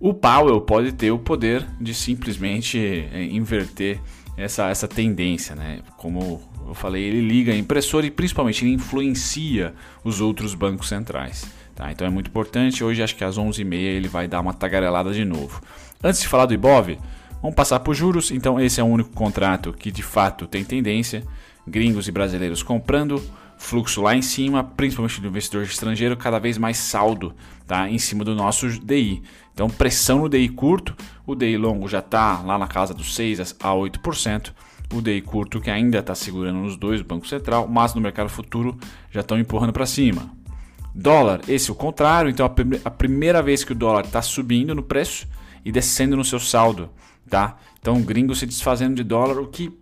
o 0.00 0.14
Powell 0.14 0.62
pode 0.62 0.92
ter 0.92 1.10
o 1.10 1.18
poder 1.18 1.62
de 1.78 1.92
simplesmente 1.92 2.78
é, 2.78 3.22
inverter 3.22 4.00
essa, 4.36 4.68
essa 4.68 4.88
tendência, 4.88 5.54
né? 5.54 5.80
Como 5.96 6.40
eu 6.66 6.74
falei, 6.74 7.02
ele 7.02 7.20
liga 7.20 7.52
a 7.52 7.56
impressora 7.56 8.06
e 8.06 8.10
principalmente 8.10 8.64
ele 8.64 8.72
influencia 8.72 9.74
os 10.02 10.20
outros 10.20 10.54
bancos 10.54 10.88
centrais. 10.88 11.46
Tá? 11.74 11.90
Então 11.90 12.06
é 12.06 12.10
muito 12.10 12.28
importante. 12.28 12.82
Hoje, 12.82 13.02
acho 13.02 13.16
que 13.16 13.24
às 13.24 13.38
11h30 13.38 13.74
ele 13.74 14.08
vai 14.08 14.26
dar 14.28 14.40
uma 14.40 14.54
tagarelada 14.54 15.12
de 15.12 15.24
novo. 15.24 15.60
Antes 16.02 16.20
de 16.20 16.28
falar 16.28 16.46
do 16.46 16.54
Ibov, 16.54 16.98
vamos 17.40 17.56
passar 17.56 17.80
por 17.80 17.94
juros. 17.94 18.30
Então, 18.30 18.60
esse 18.60 18.80
é 18.80 18.84
o 18.84 18.86
único 18.86 19.10
contrato 19.10 19.72
que 19.72 19.90
de 19.90 20.02
fato 20.02 20.46
tem 20.46 20.64
tendência. 20.64 21.22
Gringos 21.66 22.08
e 22.08 22.12
brasileiros 22.12 22.62
comprando, 22.62 23.22
fluxo 23.58 24.02
lá 24.02 24.14
em 24.14 24.22
cima, 24.22 24.62
principalmente 24.62 25.20
do 25.20 25.28
investidor 25.28 25.62
estrangeiro, 25.62 26.16
cada 26.16 26.38
vez 26.38 26.58
mais 26.58 26.76
saldo 26.76 27.34
tá? 27.66 27.88
em 27.88 27.98
cima 27.98 28.24
do 28.24 28.34
nosso 28.34 28.68
DI. 28.68 29.22
Então, 29.52 29.68
pressão 29.68 30.20
no 30.20 30.28
DI 30.28 30.48
curto, 30.48 30.94
o 31.26 31.34
DI 31.34 31.56
longo 31.56 31.88
já 31.88 32.00
está 32.00 32.40
lá 32.42 32.58
na 32.58 32.66
casa 32.66 32.92
dos 32.92 33.14
6 33.14 33.56
a 33.60 33.70
8%. 33.70 34.52
O 34.92 35.00
DI 35.00 35.22
curto 35.22 35.60
que 35.60 35.70
ainda 35.70 35.98
está 35.98 36.14
segurando 36.14 36.58
nos 36.58 36.76
dois, 36.76 37.00
o 37.00 37.04
Banco 37.04 37.26
Central, 37.26 37.66
mas 37.68 37.94
no 37.94 38.00
mercado 38.00 38.28
futuro 38.28 38.76
já 39.10 39.20
estão 39.20 39.38
empurrando 39.38 39.72
para 39.72 39.86
cima. 39.86 40.30
Dólar, 40.94 41.40
esse 41.48 41.70
é 41.70 41.72
o 41.72 41.76
contrário, 41.76 42.30
então 42.30 42.46
a, 42.46 42.90
primeira 42.90 43.42
vez 43.42 43.64
que 43.64 43.72
o 43.72 43.74
dólar 43.74 44.04
está 44.04 44.22
subindo 44.22 44.74
no 44.74 44.82
preço 44.82 45.26
e 45.64 45.72
descendo 45.72 46.16
no 46.16 46.24
seu 46.24 46.38
saldo, 46.38 46.88
tá? 47.28 47.56
Então, 47.80 48.00
gringo 48.00 48.34
se 48.34 48.46
desfazendo 48.46 48.94
de 48.94 49.02
dólar, 49.02 49.38
o 49.38 49.48
que 49.48 49.76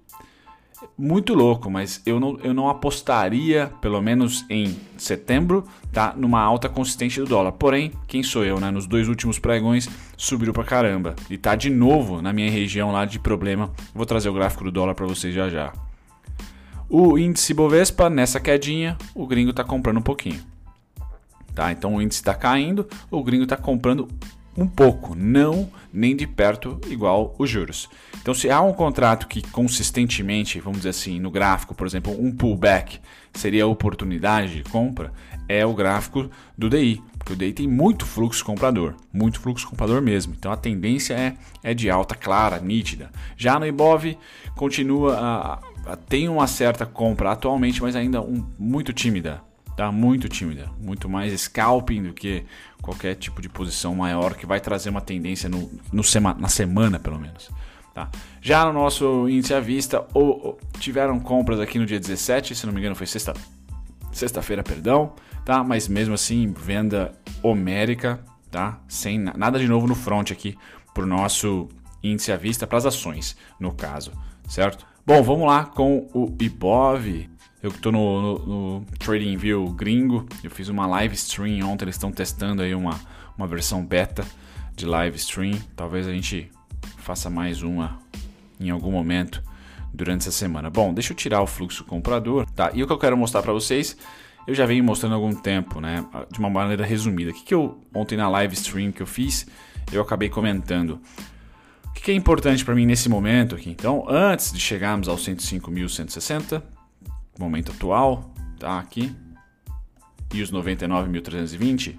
muito 0.97 1.35
louco, 1.35 1.71
mas 1.71 2.03
eu 2.05 2.21
não, 2.21 2.39
eu 2.43 2.55
não 2.55 2.69
apostaria, 2.69 3.73
pelo 3.81 4.01
menos 4.01 4.45
em 4.49 4.77
setembro, 4.97 5.65
tá, 5.93 6.15
numa 6.17 6.41
alta 6.41 6.69
consistente 6.69 7.21
do 7.21 7.27
dólar. 7.27 7.53
Porém, 7.53 7.93
quem 8.07 8.23
sou 8.23 8.45
eu, 8.45 8.61
né? 8.61 8.71
Nos 8.71 8.87
dois 8.87 9.09
últimos 9.09 9.39
pregões 9.39 9.89
subiu 10.17 10.53
pra 10.53 10.65
caramba 10.65 11.17
e 11.29 11.37
tá 11.37 11.55
de 11.55 11.71
novo 11.71 12.23
na 12.23 12.33
minha 12.33 12.51
região 12.51 12.93
lá 12.93 13.05
de 13.05 13.19
problema. 13.19 13.71
Vou 13.95 14.07
trazer 14.07 14.29
o 14.29 14.35
gráfico 14.35 14.65
do 14.65 14.71
dólar 14.71 14.95
para 14.95 15.07
vocês 15.07 15.35
já 15.35 15.49
já. 15.49 15.73
O 16.89 17.19
índice 17.19 17.55
Bovespa 17.55 18.11
nessa 18.11 18.39
quedinha, 18.39 18.97
o 19.15 19.27
gringo 19.27 19.53
tá 19.53 19.65
comprando 19.65 19.97
um 19.97 20.03
pouquinho. 20.03 20.41
Tá? 21.55 21.73
Então 21.73 21.95
o 21.95 22.03
índice 22.03 22.21
está 22.21 22.35
caindo, 22.35 22.87
o 23.11 23.23
gringo 23.23 23.45
está 23.45 23.57
comprando 23.57 24.09
um 24.56 24.66
pouco, 24.66 25.14
não 25.14 25.71
nem 25.92 26.16
de 26.16 26.26
perto 26.26 26.80
igual 26.88 27.35
os 27.38 27.50
juros. 27.50 27.88
Então, 28.21 28.32
se 28.32 28.50
há 28.50 28.61
um 28.61 28.73
contrato 28.73 29.26
que 29.26 29.42
consistentemente, 29.42 30.61
vamos 30.61 30.78
dizer 30.78 30.90
assim, 30.90 31.21
no 31.21 31.30
gráfico, 31.30 31.75
por 31.75 31.87
exemplo, 31.87 32.12
um 32.18 32.30
pullback 32.35 32.99
seria 33.35 33.64
a 33.64 33.66
oportunidade 33.66 34.62
de 34.62 34.71
compra, 34.71 35.12
é 35.49 35.64
o 35.66 35.75
gráfico 35.75 36.30
do 36.56 36.71
DI, 36.71 37.02
porque 37.18 37.32
o 37.32 37.37
DI 37.37 37.52
tem 37.52 37.68
muito 37.68 38.06
fluxo 38.06 38.44
comprador, 38.44 38.94
muito 39.12 39.40
fluxo 39.40 39.68
comprador 39.68 40.00
mesmo. 40.00 40.35
Então, 40.37 40.52
a 40.52 40.56
tendência 40.56 41.14
é, 41.14 41.35
é 41.62 41.75
de 41.75 41.90
alta 41.90 42.14
clara, 42.14 42.59
nítida. 42.59 43.11
Já 43.37 43.59
no 43.59 43.66
IBOV, 43.66 44.16
continua 44.54 45.16
a, 45.16 45.92
a, 45.92 45.97
tem 45.97 46.28
uma 46.28 46.47
certa 46.47 46.87
compra 46.87 47.32
atualmente, 47.32 47.82
mas 47.82 47.97
ainda 47.97 48.21
um, 48.21 48.47
muito 48.59 48.92
tímida 48.92 49.42
tá 49.76 49.91
muito 49.91 50.29
tímida, 50.29 50.71
muito 50.79 51.09
mais 51.09 51.38
scalping 51.41 52.02
do 52.02 52.12
que 52.12 52.45
qualquer 52.81 53.14
tipo 53.14 53.41
de 53.41 53.49
posição 53.49 53.95
maior 53.95 54.35
que 54.35 54.47
vai 54.47 54.61
trazer 54.61 54.91
uma 54.91 55.00
tendência 55.00 55.49
no, 55.49 55.71
no 55.93 56.02
sema, 56.02 56.35
na 56.35 56.49
semana, 56.49 56.99
pelo 56.99 57.19
menos. 57.19 57.50
Tá? 57.95 58.11
Já 58.41 58.64
no 58.64 58.73
nosso 58.73 59.29
índice 59.29 59.52
à 59.52 59.61
vista, 59.61 60.07
ou, 60.14 60.47
ou, 60.47 60.61
tiveram 60.79 61.21
compras 61.21 61.61
aqui 61.61 61.79
no 61.79 61.87
dia 61.87 62.00
17, 62.00 62.55
se 62.55 62.67
não 62.67 62.73
me 62.73 62.81
engano 62.81 62.95
foi 62.95 63.07
sexta, 63.07 63.35
sexta-feira, 64.11 64.62
perdão, 64.62 65.12
tá? 65.45 65.62
Mas 65.62 65.88
mesmo 65.88 66.14
assim, 66.14 66.52
venda 66.52 67.12
homérica, 67.43 68.21
tá? 68.50 68.81
Sem 68.88 69.19
nada 69.19 69.59
de 69.59 69.69
novo 69.69 69.87
no 69.87 69.95
front 69.95 70.31
aqui 70.31 70.57
para 70.95 71.05
o 71.05 71.07
nosso 71.07 71.69
índice 72.02 72.33
à 72.33 72.37
vista, 72.37 72.67
para 72.67 72.79
as 72.79 72.87
ações, 72.87 73.37
no 73.61 73.73
caso, 73.73 74.12
certo? 74.49 74.87
Bom, 75.05 75.23
vamos 75.23 75.47
lá 75.47 75.64
com 75.64 76.09
o 76.14 76.35
IBOV. 76.41 77.29
Eu 77.62 77.71
que 77.71 77.76
estou 77.76 77.92
no, 77.92 78.21
no, 78.21 78.78
no 78.81 78.87
TradingView 78.99 79.71
gringo, 79.71 80.26
eu 80.42 80.50
fiz 80.50 80.69
uma 80.69 80.85
live 80.85 81.14
stream 81.14 81.64
ontem, 81.69 81.85
eles 81.85 81.95
estão 81.95 82.11
testando 82.11 82.61
aí 82.61 82.75
uma, 82.75 82.99
uma 83.38 83.47
versão 83.47 83.85
beta 83.85 84.25
de 84.75 84.85
live 84.85 85.16
stream. 85.16 85.57
Talvez 85.76 86.09
a 86.09 86.12
gente 86.12 86.50
faça 86.99 87.31
mais 87.31 87.62
uma 87.62 87.99
em 88.59 88.71
algum 88.71 88.90
momento 88.90 89.40
durante 89.95 90.23
essa 90.23 90.33
semana. 90.33 90.71
Bom, 90.71 90.92
deixa 90.92 91.12
eu 91.12 91.16
tirar 91.16 91.40
o 91.40 91.47
fluxo 91.47 91.85
comprador, 91.85 92.50
tá? 92.50 92.73
E 92.75 92.83
o 92.83 92.87
que 92.87 92.92
eu 92.92 92.99
quero 92.99 93.16
mostrar 93.16 93.42
para 93.42 93.52
vocês, 93.52 93.97
eu 94.45 94.54
já 94.54 94.66
venho 94.66 94.83
mostrando 94.83 95.12
há 95.12 95.16
algum 95.16 95.33
tempo, 95.33 95.81
né? 95.81 96.04
De 96.33 96.40
uma 96.40 96.50
maneira 96.50 96.85
resumida. 96.85 97.31
O 97.31 97.35
que, 97.35 97.45
que 97.45 97.54
eu 97.54 97.78
ontem 97.95 98.16
na 98.16 98.28
live 98.28 98.54
stream 98.54 98.90
que 98.90 99.02
eu 99.02 99.07
fiz, 99.07 99.47
eu 99.92 100.02
acabei 100.02 100.28
comentando. 100.28 101.00
O 101.87 101.92
que, 101.92 102.02
que 102.02 102.11
é 102.11 102.14
importante 102.14 102.64
para 102.64 102.75
mim 102.75 102.87
nesse 102.87 103.09
momento 103.09 103.54
aqui? 103.54 103.71
Então, 103.71 104.04
antes 104.09 104.52
de 104.52 104.59
chegarmos 104.59 105.09
aos 105.09 105.25
105.160, 105.25 106.61
momento 107.39 107.73
atual, 107.73 108.33
tá 108.59 108.79
aqui, 108.79 109.15
e 110.33 110.43
os 110.43 110.51
99.320, 110.51 111.99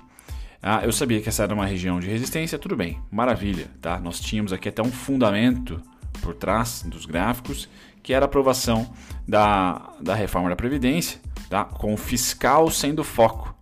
ah, 0.62 0.82
eu 0.84 0.92
sabia 0.92 1.22
que 1.22 1.28
essa 1.28 1.44
era 1.44 1.54
uma 1.54 1.66
região 1.66 2.00
de 2.00 2.08
resistência, 2.08 2.58
tudo 2.58 2.76
bem, 2.76 3.00
maravilha, 3.12 3.70
tá? 3.82 4.00
Nós 4.00 4.20
tínhamos 4.20 4.54
aqui 4.54 4.70
até 4.70 4.82
um 4.82 4.92
fundamento 4.92 5.82
por 6.22 6.34
trás 6.34 6.84
dos 6.88 7.06
gráficos, 7.06 7.68
que 8.02 8.14
era 8.14 8.26
a 8.26 8.28
aprovação 8.28 8.90
da, 9.28 9.94
da 10.00 10.16
reforma 10.16 10.50
da 10.50 10.56
Previdência, 10.56 11.20
tá? 11.50 11.66
Com 11.66 11.94
o 11.94 11.98
fiscal 11.98 12.72
sendo 12.72 13.04
foco, 13.04 13.54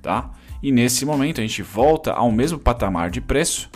tá? 0.00 0.30
E 0.62 0.72
nesse 0.72 1.04
momento 1.04 1.40
a 1.40 1.46
gente 1.46 1.62
volta 1.62 2.12
ao 2.12 2.32
mesmo 2.32 2.58
patamar 2.58 3.10
de 3.10 3.20
preço 3.20 3.70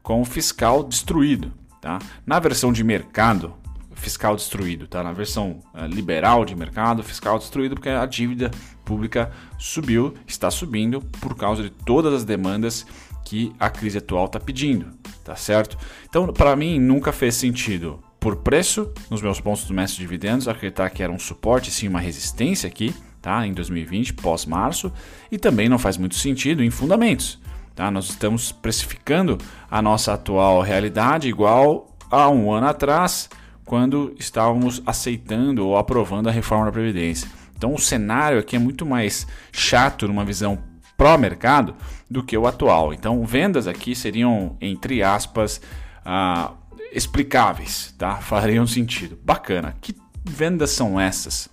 com 0.00 0.20
o 0.20 0.24
fiscal 0.24 0.84
destruído, 0.84 1.52
tá? 1.80 1.98
Na 2.24 2.38
versão 2.38 2.72
de 2.72 2.84
mercado, 2.84 3.54
fiscal 4.04 4.36
destruído, 4.36 4.86
tá? 4.86 5.02
Na 5.02 5.12
versão 5.12 5.60
uh, 5.72 5.86
liberal 5.86 6.44
de 6.44 6.54
mercado, 6.54 7.02
fiscal 7.02 7.38
destruído 7.38 7.74
porque 7.74 7.88
a 7.88 8.04
dívida 8.04 8.50
pública 8.84 9.32
subiu, 9.58 10.12
está 10.26 10.50
subindo 10.50 11.00
por 11.20 11.34
causa 11.34 11.62
de 11.62 11.70
todas 11.70 12.12
as 12.12 12.24
demandas 12.24 12.86
que 13.24 13.50
a 13.58 13.70
crise 13.70 13.96
atual 13.96 14.26
está 14.26 14.38
pedindo, 14.38 14.90
tá 15.24 15.34
certo? 15.34 15.78
Então, 16.06 16.26
para 16.26 16.54
mim, 16.54 16.78
nunca 16.78 17.12
fez 17.12 17.34
sentido 17.34 17.98
por 18.20 18.36
preço, 18.36 18.92
nos 19.10 19.22
meus 19.22 19.40
pontos 19.40 19.64
do 19.64 19.72
mestre 19.72 19.96
de 19.96 20.02
dividendos, 20.02 20.46
acreditar 20.46 20.90
que 20.90 21.02
era 21.02 21.10
um 21.10 21.18
suporte, 21.18 21.70
sim, 21.70 21.88
uma 21.88 22.00
resistência 22.00 22.66
aqui, 22.66 22.94
tá? 23.22 23.46
Em 23.46 23.54
2020, 23.54 24.12
pós-março, 24.12 24.92
e 25.32 25.38
também 25.38 25.66
não 25.66 25.78
faz 25.78 25.96
muito 25.96 26.14
sentido 26.14 26.62
em 26.62 26.70
fundamentos. 26.70 27.40
Tá? 27.74 27.90
Nós 27.90 28.10
estamos 28.10 28.52
precificando 28.52 29.38
a 29.70 29.80
nossa 29.80 30.12
atual 30.12 30.60
realidade 30.60 31.26
igual 31.26 31.90
a 32.10 32.28
um 32.28 32.52
ano 32.52 32.68
atrás, 32.68 33.28
quando 33.64 34.14
estávamos 34.18 34.82
aceitando 34.84 35.66
ou 35.66 35.76
aprovando 35.76 36.28
a 36.28 36.32
reforma 36.32 36.66
da 36.66 36.72
Previdência. 36.72 37.28
Então 37.56 37.72
o 37.74 37.78
cenário 37.78 38.38
aqui 38.38 38.56
é 38.56 38.58
muito 38.58 38.84
mais 38.84 39.26
chato 39.52 40.06
numa 40.06 40.24
visão 40.24 40.58
pró-mercado 40.96 41.74
do 42.10 42.22
que 42.22 42.36
o 42.36 42.46
atual. 42.46 42.92
Então 42.92 43.24
vendas 43.24 43.66
aqui 43.66 43.94
seriam, 43.94 44.56
entre 44.60 45.02
aspas, 45.02 45.60
ah, 46.04 46.52
explicáveis, 46.92 47.94
tá? 47.98 48.16
Fariam 48.16 48.66
sentido. 48.66 49.18
Bacana. 49.22 49.74
Que 49.80 49.94
vendas 50.24 50.70
são 50.70 51.00
essas? 51.00 51.48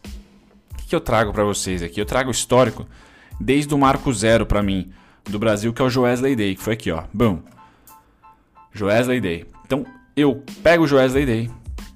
O 0.73 0.87
que 0.87 0.95
eu 0.95 1.01
trago 1.01 1.31
para 1.31 1.43
vocês 1.43 1.81
aqui? 1.81 1.99
Eu 1.99 2.05
trago 2.05 2.29
o 2.29 2.31
histórico 2.31 2.85
desde 3.39 3.73
o 3.73 3.77
marco 3.77 4.13
zero 4.13 4.45
para 4.45 4.61
mim 4.61 4.91
do 5.25 5.39
Brasil, 5.39 5.73
que 5.73 5.81
é 5.81 5.85
o 5.85 5.89
Joesley 5.89 6.35
Day, 6.35 6.55
que 6.55 6.61
foi 6.61 6.73
aqui, 6.73 6.91
ó. 6.91 7.03
Bom. 7.13 7.41
Joesley 8.73 9.19
Day. 9.21 9.45
Então 9.65 9.85
eu 10.15 10.43
pego 10.61 10.83
o 10.83 10.87
Joesley 10.87 11.25
Day, 11.25 11.49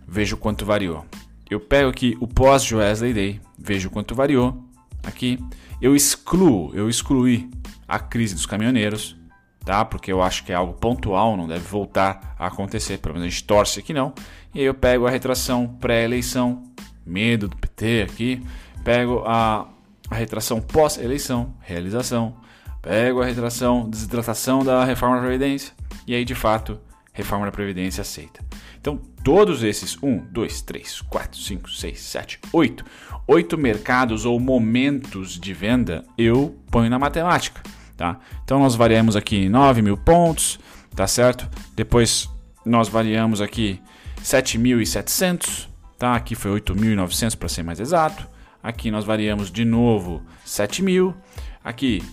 vejo 0.08 0.38
quanto 0.38 0.66
variou. 0.66 1.06
Eu 1.50 1.60
pego 1.60 1.90
aqui 1.90 2.18
o 2.20 2.28
pós-Joesley 2.28 3.14
Day, 3.14 3.42
vejo 3.58 3.90
quanto 3.90 4.16
variou. 4.16 4.64
Aqui 5.04 5.40
eu 5.82 5.96
excluo, 5.96 6.72
eu 6.74 6.90
excluí 6.90 7.50
a 7.88 8.00
crise 8.00 8.34
dos 8.34 8.46
caminhoneiros, 8.46 9.16
tá? 9.64 9.86
Porque 9.86 10.12
eu 10.12 10.22
acho 10.22 10.44
que 10.44 10.52
é 10.52 10.56
algo 10.56 10.74
pontual, 10.74 11.38
não 11.38 11.48
deve 11.48 11.68
voltar 11.68 12.36
a 12.40 12.48
acontecer, 12.48 12.98
pelo 12.98 13.16
menos 13.16 13.28
a 13.28 13.30
gente 13.30 13.44
torce 13.44 13.82
que 13.82 13.94
não. 13.94 14.14
E 14.54 14.60
aí 14.60 14.66
eu 14.66 14.74
pego 14.74 15.06
a 15.06 15.10
retração 15.10 15.68
pré-eleição, 15.68 16.64
medo 17.06 17.48
do 17.48 17.58
PT 17.58 18.08
aqui, 18.10 18.46
pego 18.84 19.24
a, 19.26 19.68
a 20.10 20.16
retração 20.16 20.62
pós-eleição, 20.62 21.54
realização, 21.62 22.36
pego 22.82 23.22
a 23.22 23.26
retração 23.26 23.90
desidratação 23.90 24.64
da 24.64 24.84
reforma 24.84 25.18
da 25.18 25.22
Previdência, 25.24 25.74
e 26.08 26.16
aí 26.16 26.24
de 26.24 26.36
fato, 26.36 26.80
reforma 27.16 27.46
da 27.46 27.52
Previdência 27.52 28.02
aceita. 28.02 28.42
Então, 28.80 28.98
todos 29.24 29.64
esses 29.64 29.98
1, 30.04 30.28
2, 30.30 30.62
3, 30.62 31.02
4, 31.02 31.40
5, 31.40 31.72
6, 31.72 32.00
7, 32.00 32.40
8, 32.54 32.86
8 33.26 33.58
mercados 33.58 34.26
ou 34.26 34.40
momentos 34.40 35.40
de 35.40 35.54
venda 35.54 36.06
eu 36.18 36.60
ponho 36.70 36.90
na 36.90 37.00
matemática. 37.00 37.64
Tá? 37.98 38.20
Então, 38.44 38.60
nós 38.60 38.76
variamos 38.76 39.16
aqui 39.16 39.48
9 39.48 39.82
mil 39.82 39.98
pontos, 39.98 40.60
tá 40.94 41.08
certo? 41.08 41.50
Depois, 41.76 42.30
nós 42.66 42.90
variamos 42.90 43.40
aqui 43.42 43.82
7.700, 44.22 45.70
tá? 45.98 46.16
aqui 46.16 46.36
foi 46.36 46.60
8.900 46.60 47.38
para 47.38 47.48
ser 47.48 47.64
mais 47.64 47.80
exato. 47.80 48.28
Aqui 48.62 48.92
nós 48.92 49.06
variamos 49.06 49.50
de 49.50 49.64
novo 49.64 50.22
7 50.44 50.84
mil. 50.84 51.16
Aqui 51.64 52.04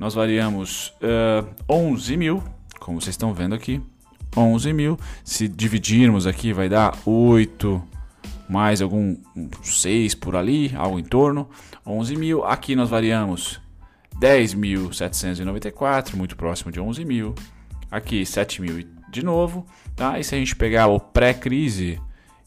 nós 0.00 0.14
variamos 0.14 0.92
uh, 1.00 1.46
11 1.68 2.16
mil 2.16 2.42
como 2.86 3.00
vocês 3.00 3.14
estão 3.14 3.34
vendo 3.34 3.52
aqui, 3.52 3.82
11 4.36 4.72
mil. 4.72 4.98
Se 5.24 5.48
dividirmos 5.48 6.26
aqui, 6.26 6.52
vai 6.52 6.68
dar 6.68 6.96
8 7.04 7.82
mais 8.48 8.80
algum 8.80 9.16
6 9.62 10.14
por 10.14 10.36
ali, 10.36 10.72
algo 10.76 10.98
em 10.98 11.04
torno, 11.04 11.48
11 11.84 12.16
mil. 12.16 12.44
Aqui 12.44 12.76
nós 12.76 12.88
variamos 12.88 13.60
10.794, 14.20 16.14
muito 16.14 16.36
próximo 16.36 16.70
de 16.70 16.80
11 16.80 17.04
mil. 17.04 17.34
Aqui 17.90 18.24
7 18.24 18.62
mil 18.62 18.84
de 19.10 19.24
novo. 19.24 19.66
Tá? 19.94 20.18
E 20.18 20.24
se 20.24 20.34
a 20.34 20.38
gente 20.38 20.54
pegar 20.54 20.86
o 20.88 20.98
pré-crise 21.00 22.00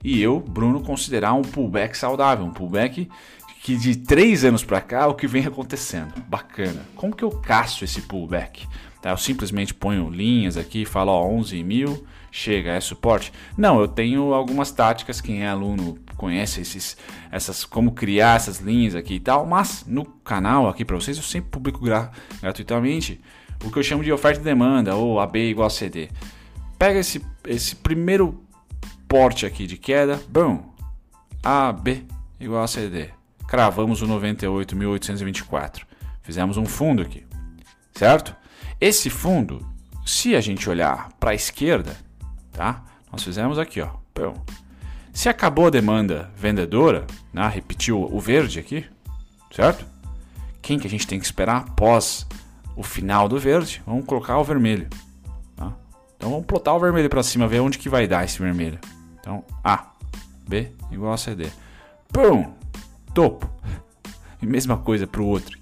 E 0.01 0.21
eu, 0.21 0.39
Bruno, 0.39 0.79
considerar 0.79 1.33
um 1.33 1.41
pullback 1.41 1.97
saudável, 1.97 2.45
um 2.45 2.51
pullback 2.51 3.09
que 3.61 3.75
de 3.75 3.97
três 3.97 4.45
anos 4.45 4.63
para 4.63 4.79
cá 4.79 5.05
o 5.05 5.15
que 5.15 5.27
vem 5.27 5.45
acontecendo. 5.45 6.13
Bacana. 6.29 6.85
Como 6.95 7.13
que 7.13 7.23
eu 7.23 7.31
caço 7.31 7.83
esse 7.83 8.03
pullback? 8.03 8.65
Tá, 9.05 9.11
eu 9.11 9.17
simplesmente 9.17 9.71
ponho 9.71 10.09
linhas 10.09 10.57
aqui 10.57 10.81
e 10.81 10.85
falo, 10.85 11.11
ó, 11.11 11.27
11 11.27 11.63
mil, 11.63 12.07
chega, 12.31 12.71
é 12.71 12.79
suporte? 12.79 13.31
Não, 13.55 13.79
eu 13.79 13.87
tenho 13.87 14.33
algumas 14.33 14.71
táticas, 14.71 15.21
quem 15.21 15.43
é 15.43 15.47
aluno 15.47 15.99
conhece 16.17 16.61
esses, 16.61 16.97
essas, 17.31 17.63
como 17.63 17.91
criar 17.91 18.37
essas 18.37 18.57
linhas 18.57 18.95
aqui 18.95 19.13
e 19.13 19.19
tal, 19.19 19.45
mas 19.45 19.85
no 19.85 20.05
canal 20.05 20.67
aqui 20.67 20.83
para 20.83 20.95
vocês 20.95 21.17
eu 21.17 21.23
sempre 21.23 21.51
publico 21.51 21.85
gra 21.85 22.11
gratuitamente 22.41 23.21
o 23.63 23.69
que 23.69 23.77
eu 23.77 23.83
chamo 23.83 24.03
de 24.03 24.11
oferta 24.11 24.41
e 24.41 24.43
demanda, 24.43 24.95
ou 24.95 25.19
AB 25.19 25.51
igual 25.51 25.67
a 25.67 25.69
CD. 25.69 26.09
Pega 26.79 26.97
esse, 26.97 27.23
esse 27.47 27.75
primeiro 27.75 28.43
porte 29.07 29.45
aqui 29.45 29.67
de 29.67 29.77
queda, 29.77 30.19
bom, 30.27 30.73
AB 31.43 32.03
igual 32.39 32.63
a 32.63 32.67
CD. 32.67 33.09
Cravamos 33.47 34.01
o 34.01 34.07
98.824. 34.07 35.83
Fizemos 36.23 36.57
um 36.57 36.65
fundo 36.65 37.03
aqui, 37.03 37.23
certo? 37.93 38.35
Esse 38.79 39.09
fundo, 39.09 39.65
se 40.05 40.35
a 40.35 40.41
gente 40.41 40.69
olhar 40.69 41.09
para 41.19 41.31
a 41.31 41.35
esquerda, 41.35 41.97
tá? 42.51 42.83
Nós 43.11 43.23
fizemos 43.23 43.57
aqui, 43.57 43.81
ó. 43.81 43.89
Se 45.13 45.29
acabou 45.29 45.67
a 45.67 45.69
demanda 45.69 46.29
vendedora, 46.35 47.07
né? 47.33 47.47
repetiu 47.47 48.03
o 48.03 48.19
verde 48.19 48.59
aqui, 48.59 48.85
certo? 49.49 49.85
Quem 50.61 50.77
que 50.77 50.87
a 50.87 50.89
gente 50.89 51.07
tem 51.07 51.17
que 51.17 51.25
esperar 51.25 51.65
após 51.67 52.27
o 52.75 52.83
final 52.83 53.29
do 53.29 53.39
verde? 53.39 53.81
Vamos 53.85 54.05
colocar 54.05 54.37
o 54.37 54.43
vermelho. 54.43 54.89
Tá? 55.55 55.73
Então 56.17 56.29
vamos 56.29 56.45
plotar 56.45 56.75
o 56.75 56.79
vermelho 56.79 57.09
para 57.09 57.23
cima, 57.23 57.47
ver 57.47 57.61
onde 57.61 57.77
que 57.77 57.87
vai 57.87 58.07
dar 58.07 58.25
esse 58.25 58.39
vermelho. 58.39 58.79
Então 59.19 59.43
A, 59.63 59.91
B 60.47 60.71
igual 60.91 61.13
a 61.13 61.17
CD. 61.17 61.47
Pum! 62.11 62.53
Topo. 63.13 63.49
E 64.41 64.45
mesma 64.45 64.77
coisa 64.77 65.07
para 65.07 65.21
o 65.21 65.25
outro. 65.25 65.57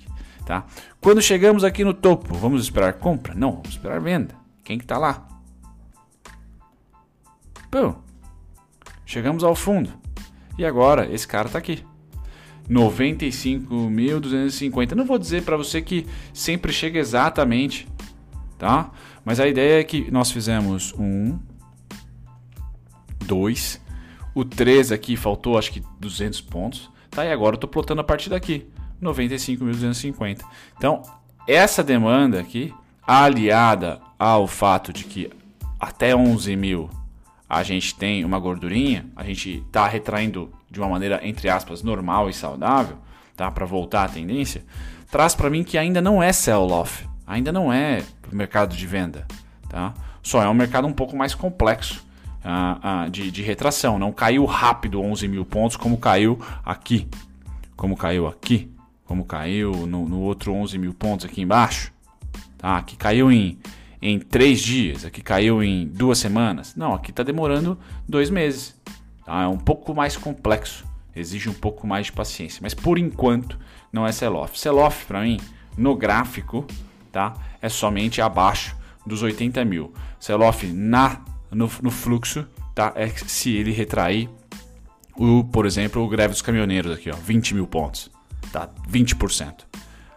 Tá? 0.45 0.65
Quando 0.99 1.21
chegamos 1.21 1.63
aqui 1.63 1.83
no 1.83 1.93
topo, 1.93 2.33
vamos 2.35 2.63
esperar 2.63 2.93
compra? 2.93 3.33
Não, 3.33 3.53
vamos 3.53 3.69
esperar 3.69 4.01
venda. 4.01 4.35
Quem 4.63 4.77
que 4.77 4.83
está 4.83 4.97
lá? 4.97 5.27
Pum. 7.71 7.95
Chegamos 9.05 9.43
ao 9.43 9.55
fundo. 9.55 9.91
E 10.57 10.65
agora 10.65 11.09
esse 11.11 11.27
cara 11.27 11.47
está 11.47 11.59
aqui. 11.59 11.83
95.250. 12.69 14.93
Não 14.93 15.05
vou 15.05 15.17
dizer 15.17 15.43
para 15.43 15.57
você 15.57 15.81
que 15.81 16.05
sempre 16.33 16.71
chega 16.71 16.99
exatamente, 16.99 17.87
tá? 18.57 18.91
Mas 19.25 19.39
a 19.39 19.47
ideia 19.47 19.79
é 19.79 19.83
que 19.83 20.11
nós 20.11 20.31
fizemos 20.31 20.93
um, 20.97 21.39
dois, 23.25 23.81
o 24.35 24.45
3 24.45 24.91
aqui 24.91 25.15
faltou 25.15 25.57
acho 25.57 25.71
que 25.71 25.81
200 25.99 26.41
pontos, 26.41 26.91
tá? 27.09 27.25
E 27.25 27.31
agora 27.31 27.55
eu 27.55 27.59
tô 27.59 27.67
plotando 27.67 28.01
a 28.01 28.03
partir 28.03 28.29
daqui, 28.29 28.67
95.250. 29.03 30.41
Então, 30.77 31.01
essa 31.47 31.83
demanda 31.83 32.39
aqui, 32.39 32.73
aliada 33.05 33.99
ao 34.17 34.47
fato 34.47 34.93
de 34.93 35.03
que 35.03 35.29
até 35.79 36.15
11 36.15 36.55
mil 36.55 36.89
a 37.49 37.61
gente 37.61 37.93
tem 37.93 38.25
uma 38.25 38.39
gordurinha, 38.39 39.05
a 39.15 39.23
gente 39.23 39.63
está 39.67 39.87
retraindo 39.87 40.51
de 40.71 40.79
uma 40.79 40.89
maneira, 40.89 41.19
entre 41.21 41.49
aspas, 41.49 41.83
normal 41.83 42.29
e 42.29 42.33
saudável, 42.33 42.97
tá? 43.35 43.51
Para 43.51 43.65
voltar 43.65 44.05
à 44.05 44.07
tendência, 44.07 44.63
traz 45.11 45.35
para 45.35 45.49
mim 45.49 45.63
que 45.63 45.77
ainda 45.77 46.01
não 46.01 46.23
é 46.23 46.33
sell-off, 46.33 47.07
ainda 47.27 47.51
não 47.51 47.71
é 47.71 48.01
mercado 48.31 48.75
de 48.75 48.87
venda, 48.87 49.27
tá? 49.69 49.93
Só 50.23 50.41
é 50.41 50.49
um 50.49 50.53
mercado 50.53 50.87
um 50.87 50.93
pouco 50.93 51.15
mais 51.15 51.35
complexo 51.35 52.03
uh, 52.43 53.07
uh, 53.07 53.09
de, 53.09 53.29
de 53.29 53.41
retração. 53.41 53.99
Não 53.99 54.11
caiu 54.11 54.45
rápido 54.45 55.01
11 55.01 55.27
mil 55.27 55.45
pontos 55.45 55.77
como 55.77 55.97
caiu 55.97 56.39
aqui, 56.65 57.07
como 57.75 57.95
caiu 57.95 58.25
aqui, 58.25 58.71
como 59.05 59.25
caiu 59.25 59.71
no, 59.87 60.07
no 60.07 60.19
outro 60.21 60.53
11 60.53 60.77
mil 60.77 60.93
pontos 60.93 61.25
aqui 61.25 61.41
embaixo, 61.41 61.91
tá? 62.57 62.81
Que 62.81 62.95
caiu 62.95 63.31
em 63.31 63.57
em 64.05 64.19
três 64.19 64.59
dias, 64.59 65.05
aqui 65.05 65.21
caiu 65.21 65.63
em 65.63 65.87
duas 65.87 66.17
semanas. 66.17 66.75
Não, 66.75 66.93
aqui 66.93 67.09
está 67.09 67.23
demorando 67.23 67.79
dois 68.05 68.29
meses. 68.29 68.75
Tá? 69.25 69.43
É 69.43 69.47
um 69.47 69.57
pouco 69.57 69.95
mais 69.95 70.17
complexo, 70.17 70.83
exige 71.15 71.47
um 71.47 71.53
pouco 71.53 71.87
mais 71.87 72.07
de 72.07 72.11
paciência. 72.11 72.59
Mas 72.61 72.73
por 72.73 72.97
enquanto 72.97 73.57
não 73.93 74.05
é 74.05 74.11
sell-off. 74.11 74.59
Sell-off 74.59 75.05
para 75.05 75.21
mim, 75.21 75.39
no 75.77 75.95
gráfico, 75.95 76.67
tá? 77.13 77.33
é 77.61 77.69
somente 77.69 78.21
abaixo 78.21 78.75
dos 79.05 79.23
80 79.23 79.63
mil. 79.63 79.93
Sell-off 80.19 80.67
na, 80.67 81.21
no, 81.49 81.71
no 81.81 81.89
fluxo 81.89 82.45
tá? 82.75 82.91
é 82.97 83.07
se 83.07 83.55
ele 83.55 83.71
retrair, 83.71 84.29
o, 85.15 85.45
por 85.45 85.65
exemplo, 85.65 86.03
o 86.03 86.09
greve 86.09 86.33
dos 86.33 86.41
caminhoneiros 86.41 86.91
aqui, 86.91 87.09
ó, 87.09 87.15
20 87.15 87.55
mil 87.55 87.67
pontos. 87.67 88.11
Tá? 88.51 88.69
20%. 88.89 89.65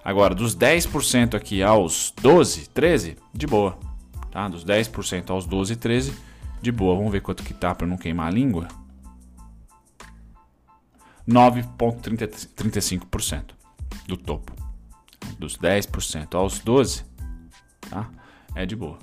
Agora, 0.04 0.34
dos 0.34 0.56
10% 0.56 1.34
aqui 1.34 1.62
aos 1.62 2.12
12, 2.20 2.68
13, 2.68 3.16
de 3.34 3.46
boa. 3.46 3.78
Tá? 4.30 4.48
Dos 4.48 4.64
10% 4.64 5.30
aos 5.30 5.46
12, 5.46 5.76
13, 5.76 6.14
de 6.60 6.70
boa. 6.70 6.96
Vamos 6.96 7.12
ver 7.12 7.20
quanto 7.20 7.42
que 7.42 7.54
tá 7.54 7.74
para 7.74 7.86
não 7.86 7.96
queimar 7.96 8.28
a 8.28 8.30
língua. 8.30 8.68
9,35% 11.28 13.56
do 14.06 14.16
topo. 14.16 14.52
Dos 15.38 15.58
10% 15.58 16.34
aos 16.34 16.60
12, 16.60 17.04
tá? 17.90 18.08
É 18.54 18.64
de 18.64 18.76
boa. 18.76 18.98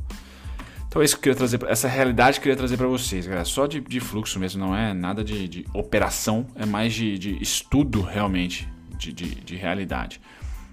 Então 0.88 1.02
é 1.02 1.06
isso 1.06 1.16
que 1.16 1.20
eu 1.20 1.34
queria 1.34 1.36
trazer, 1.36 1.60
essa 1.68 1.88
realidade 1.88 2.40
que 2.40 2.42
eu 2.42 2.44
queria 2.44 2.56
trazer 2.56 2.78
para 2.78 2.88
vocês, 2.88 3.26
galera. 3.26 3.46
Só 3.46 3.66
de, 3.66 3.82
de, 3.82 4.00
fluxo 4.00 4.40
mesmo, 4.40 4.64
não 4.64 4.76
é 4.76 4.94
nada 4.94 5.24
de, 5.24 5.48
de 5.48 5.66
operação, 5.74 6.46
é 6.56 6.66
mais 6.66 6.94
de, 6.94 7.18
de 7.18 7.42
estudo 7.42 8.02
realmente 8.02 8.70
de, 8.98 9.12
de, 9.12 9.56
realidade. 9.56 10.20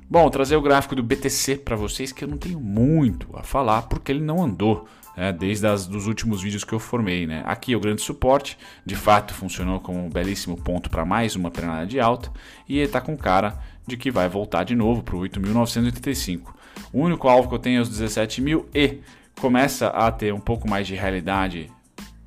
Bom, 0.09 0.29
trazer 0.29 0.57
o 0.57 0.63
gráfico 0.63 0.97
do 0.97 1.03
BTC 1.03 1.59
para 1.59 1.77
vocês 1.77 2.13
que 2.13 2.25
eu 2.25 2.29
não 2.29 2.37
tenho 2.37 2.61
muito 2.61 3.29
a 3.35 3.43
falar 3.43 3.83
porque 3.83 4.11
ele 4.13 4.23
não 4.23 4.43
andou. 4.43 4.87
É, 5.17 5.33
desde 5.33 5.67
os 5.67 5.87
dos 5.87 6.07
últimos 6.07 6.41
vídeos 6.41 6.63
que 6.63 6.73
eu 6.73 6.79
formei. 6.79 7.27
Né? 7.27 7.43
Aqui 7.45 7.73
é 7.73 7.77
o 7.77 7.81
grande 7.81 8.01
suporte, 8.01 8.57
de 8.87 8.95
fato 8.95 9.35
funcionou 9.35 9.81
como 9.81 9.99
um 10.07 10.09
belíssimo 10.09 10.57
ponto 10.57 10.89
para 10.89 11.05
mais 11.05 11.35
uma 11.35 11.51
pernada 11.51 11.85
de 11.85 11.99
alta 11.99 12.33
e 12.67 12.79
ele 12.79 12.87
está 12.87 13.01
com 13.01 13.17
cara 13.17 13.59
de 13.87 13.97
que 13.97 14.11
vai 14.11 14.29
voltar 14.29 14.63
de 14.63 14.75
novo 14.75 15.03
para 15.03 15.17
o 15.17 15.21
8.985. 15.21 16.55
O 16.93 17.01
único 17.01 17.29
alvo 17.29 17.49
que 17.49 17.55
eu 17.57 17.59
tenho 17.59 17.79
é 17.79 17.83
os 17.83 17.91
17.000 17.91 18.65
e 18.73 19.01
começa 19.39 19.89
a 19.89 20.11
ter 20.13 20.33
um 20.33 20.41
pouco 20.41 20.69
mais 20.69 20.87
de 20.87 20.95
realidade 20.95 21.71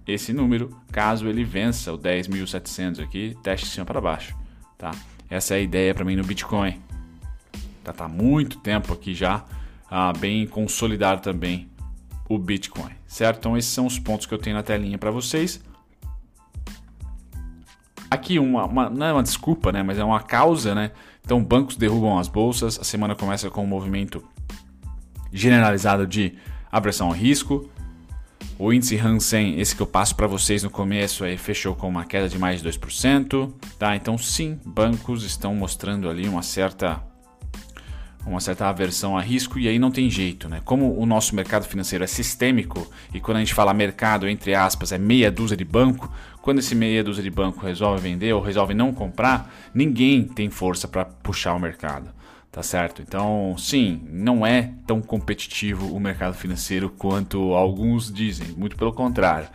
esse 0.06 0.34
número, 0.34 0.70
caso 0.92 1.28
ele 1.28 1.44
vença 1.44 1.94
o 1.94 1.98
10.700 1.98 3.02
aqui, 3.02 3.38
teste 3.42 3.68
de 3.68 3.72
cima 3.72 3.86
para 3.86 4.02
baixo, 4.02 4.36
tá? 4.78 4.92
Essa 5.34 5.56
é 5.56 5.58
a 5.58 5.62
ideia 5.62 5.96
para 5.96 6.06
mim 6.06 6.16
no 6.16 6.24
Bitcoin. 6.24 6.80
Tá, 7.84 7.92
tá 7.92 8.08
muito 8.08 8.60
tempo 8.60 8.94
aqui 8.94 9.16
já, 9.16 9.44
ah, 9.90 10.14
bem 10.14 10.46
consolidado 10.46 11.24
também 11.24 11.68
o 12.30 12.38
Bitcoin, 12.38 12.92
certo? 13.08 13.40
Então 13.40 13.58
esses 13.58 13.72
são 13.72 13.88
os 13.88 13.98
pontos 13.98 14.28
que 14.28 14.34
eu 14.36 14.38
tenho 14.38 14.56
na 14.56 14.62
telinha 14.62 14.96
para 14.96 15.10
vocês. 15.10 15.60
Aqui 18.12 18.38
uma, 18.38 18.66
uma, 18.66 18.90
não 18.92 19.08
é 19.08 19.12
uma 19.12 19.24
desculpa, 19.24 19.72
né? 19.72 19.82
Mas 19.82 19.98
é 19.98 20.04
uma 20.04 20.22
causa, 20.22 20.76
né? 20.76 20.92
Então 21.26 21.44
bancos 21.44 21.78
derrubam 21.78 22.20
as 22.20 22.28
bolsas. 22.28 22.80
A 22.80 22.84
semana 22.84 23.16
começa 23.16 23.50
com 23.50 23.64
um 23.64 23.68
movimento 23.68 24.24
generalizado 25.32 26.06
de 26.06 26.38
aversão 26.72 27.08
ao 27.08 27.14
risco. 27.14 27.68
O 28.66 28.72
índice 28.72 28.96
Hansen, 28.96 29.60
esse 29.60 29.76
que 29.76 29.82
eu 29.82 29.86
passo 29.86 30.16
para 30.16 30.26
vocês 30.26 30.64
no 30.64 30.70
começo, 30.70 31.26
aí 31.26 31.36
fechou 31.36 31.76
com 31.76 31.90
uma 31.90 32.06
queda 32.06 32.30
de 32.30 32.40
mais 32.40 32.62
de 32.62 32.70
2%, 32.70 33.52
tá? 33.78 33.94
Então 33.94 34.18
sim, 34.18 34.58
bancos 34.66 35.26
estão 35.26 35.54
mostrando 35.54 36.10
ali 36.10 36.30
uma 36.30 36.42
certa 36.42 37.04
uma 38.26 38.40
certa 38.40 38.70
aversão 38.70 39.18
a 39.18 39.22
risco 39.22 39.60
e 39.60 39.68
aí 39.68 39.78
não 39.78 39.92
tem 39.92 40.10
jeito, 40.10 40.48
né? 40.48 40.62
Como 40.64 40.98
o 40.98 41.06
nosso 41.06 41.36
mercado 41.36 41.66
financeiro 41.66 42.06
é 42.06 42.08
sistêmico 42.08 42.90
e 43.14 43.20
quando 43.20 43.36
a 43.36 43.40
gente 43.42 43.54
fala 43.54 43.74
mercado, 43.74 44.30
entre 44.30 44.56
aspas, 44.56 44.94
é 44.94 44.98
meia 44.98 45.30
dúzia 45.30 45.58
de 45.58 45.66
banco, 45.66 46.10
quando 46.42 46.60
esse 46.60 46.74
meia 46.74 47.04
dúzia 47.04 47.22
de 47.22 47.30
banco 47.30 47.66
resolve 47.66 48.02
vender 48.02 48.32
ou 48.32 48.42
resolve 48.42 48.74
não 48.74 48.94
comprar, 48.94 49.54
ninguém 49.74 50.24
tem 50.24 50.50
força 50.50 50.88
para 50.88 51.04
puxar 51.04 51.54
o 51.54 51.60
mercado. 51.60 52.10
Tá 52.54 52.62
certo? 52.62 53.02
Então, 53.02 53.56
sim, 53.58 54.00
não 54.12 54.46
é 54.46 54.74
tão 54.86 55.02
competitivo 55.02 55.92
o 55.92 56.00
mercado 56.00 56.36
financeiro 56.36 56.88
quanto 56.88 57.56
alguns 57.56 58.14
dizem, 58.14 58.50
muito 58.56 58.76
pelo 58.76 58.94
contrário. 58.94 59.48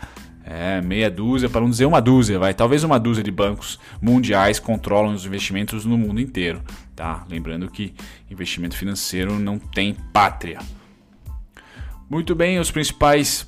É, 0.45 0.81
meia 0.81 1.09
dúzia, 1.09 1.49
para 1.49 1.61
não 1.61 1.71
dizer 1.71 1.85
uma 1.85 2.01
dúzia, 2.01 2.41
vai. 2.41 2.53
Talvez 2.53 2.83
uma 2.83 2.99
dúzia 2.99 3.23
de 3.23 3.31
bancos 3.31 3.79
mundiais 4.03 4.59
controlam 4.59 5.15
os 5.15 5.25
investimentos 5.25 5.85
no 5.85 5.97
mundo 5.97 6.21
inteiro. 6.21 6.61
Tá? 6.97 7.25
Lembrando 7.31 7.71
que 7.71 7.95
investimento 8.29 8.77
financeiro 8.77 9.39
não 9.39 9.61
tem 9.61 9.95
pátria. 10.13 10.59
Muito 12.11 12.35
bem, 12.35 12.59
os 12.59 12.73
principais 12.73 13.47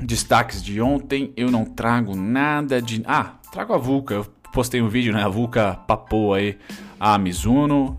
destaques 0.00 0.62
de 0.62 0.80
ontem. 0.80 1.34
Eu 1.36 1.50
não 1.50 1.66
trago 1.66 2.16
nada 2.16 2.80
de. 2.80 3.02
Ah, 3.04 3.34
trago 3.52 3.74
a 3.74 3.78
Vulca. 3.78 4.14
Eu 4.14 4.24
postei 4.54 4.80
um 4.80 4.88
vídeo, 4.88 5.12
né? 5.12 5.22
A 5.22 5.28
Vulca 5.28 5.74
papou 5.86 6.32
aí 6.32 6.56
a 6.98 7.18
Mizuno. 7.18 7.94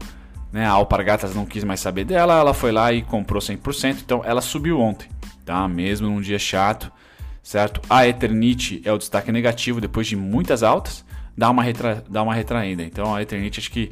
Né? 0.52 0.66
A 0.66 0.72
Alpargatas 0.72 1.36
não 1.36 1.46
quis 1.46 1.64
mais 1.64 1.80
saber 1.80 2.06
dela, 2.06 2.40
ela 2.40 2.54
foi 2.54 2.72
lá 2.72 2.94
e 2.94 3.02
comprou 3.02 3.42
100%, 3.42 3.98
então 4.04 4.22
ela 4.24 4.42
subiu 4.42 4.80
ontem, 4.80 5.10
tá? 5.44 5.68
Mesmo 5.68 6.08
num 6.08 6.22
dia 6.22 6.40
chato, 6.40 6.92
certo? 7.44 7.82
A 7.90 8.08
Eternit 8.08 8.82
é 8.86 8.92
o 8.92 8.98
destaque 8.98 9.32
negativo 9.32 9.82
depois 9.82 10.08
de 10.08 10.16
muitas 10.16 10.64
altas, 10.64 11.06
dá 11.38 11.50
uma, 11.50 11.62
retra... 11.62 12.04
dá 12.10 12.24
uma 12.24 12.34
retraída. 12.34 12.84
Então 12.84 13.14
a 13.14 13.22
Eternit, 13.22 13.60
acho 13.60 13.72
que 13.72 13.92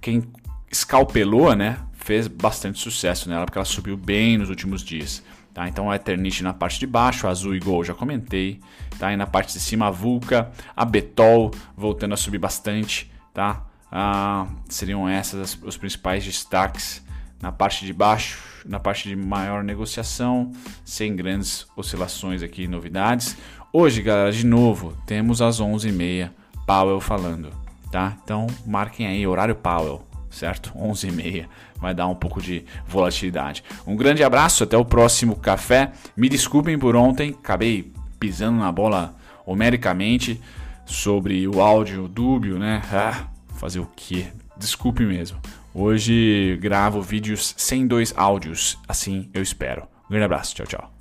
quem 0.00 0.22
escalpelou, 0.70 1.54
né, 1.54 1.78
fez 1.92 2.26
bastante 2.28 2.78
sucesso 2.78 3.28
nela, 3.28 3.44
porque 3.44 3.58
ela 3.58 3.64
subiu 3.64 3.96
bem 3.96 4.38
nos 4.38 4.48
últimos 4.48 4.82
dias. 4.82 5.22
Tá? 5.52 5.68
Então 5.68 5.90
a 5.90 5.96
Eternit 5.96 6.42
na 6.42 6.54
parte 6.54 6.78
de 6.78 6.86
baixo, 6.86 7.26
Azul 7.26 7.54
e 7.54 7.58
Gol 7.58 7.84
já 7.84 7.92
comentei. 7.92 8.60
Tá? 8.98 9.12
E 9.12 9.16
na 9.16 9.26
parte 9.26 9.52
de 9.52 9.60
cima 9.60 9.88
a 9.88 9.90
Vulca, 9.90 10.50
a 10.76 10.84
Betol 10.84 11.50
voltando 11.76 12.14
a 12.14 12.16
subir 12.16 12.38
bastante. 12.38 13.10
Tá? 13.34 13.66
Ah, 13.90 14.46
seriam 14.68 15.08
essas 15.08 15.58
os 15.62 15.76
principais 15.76 16.24
destaques 16.24 17.02
na 17.40 17.52
parte 17.52 17.86
de 17.86 17.92
baixo, 17.92 18.62
na 18.66 18.78
parte 18.78 19.08
de 19.08 19.16
maior 19.16 19.62
negociação, 19.62 20.52
sem 20.84 21.14
grandes 21.14 21.66
oscilações 21.76 22.42
aqui, 22.42 22.66
novidades. 22.66 23.36
Hoje, 23.72 24.02
galera, 24.02 24.32
de 24.32 24.44
novo, 24.44 24.96
temos 25.06 25.40
às 25.40 25.60
11h30 25.60 26.30
Powell 26.66 27.00
falando, 27.00 27.50
tá? 27.90 28.16
Então, 28.22 28.46
marquem 28.66 29.06
aí, 29.06 29.26
horário 29.26 29.54
Powell, 29.54 30.04
certo? 30.30 30.72
11h30, 30.76 31.46
vai 31.76 31.94
dar 31.94 32.08
um 32.08 32.14
pouco 32.14 32.42
de 32.42 32.64
volatilidade. 32.86 33.62
Um 33.86 33.96
grande 33.96 34.22
abraço, 34.24 34.64
até 34.64 34.76
o 34.76 34.84
próximo 34.84 35.36
café. 35.36 35.92
Me 36.16 36.28
desculpem 36.28 36.78
por 36.78 36.96
ontem, 36.96 37.30
acabei 37.38 37.92
pisando 38.18 38.58
na 38.58 38.72
bola 38.72 39.14
homericamente 39.46 40.40
sobre 40.84 41.46
o 41.46 41.60
áudio 41.60 42.08
dúbio, 42.08 42.58
né? 42.58 42.82
Ah, 42.92 43.26
Fazer 43.58 43.80
o 43.80 43.90
quê? 43.96 44.28
Desculpe 44.56 45.04
mesmo. 45.04 45.38
Hoje 45.74 46.56
gravo 46.62 47.02
vídeos 47.02 47.54
sem 47.56 47.86
dois 47.86 48.14
áudios, 48.16 48.78
assim 48.86 49.28
eu 49.34 49.42
espero. 49.42 49.82
Um 50.06 50.10
grande 50.10 50.24
abraço, 50.24 50.54
tchau, 50.54 50.66
tchau. 50.66 50.97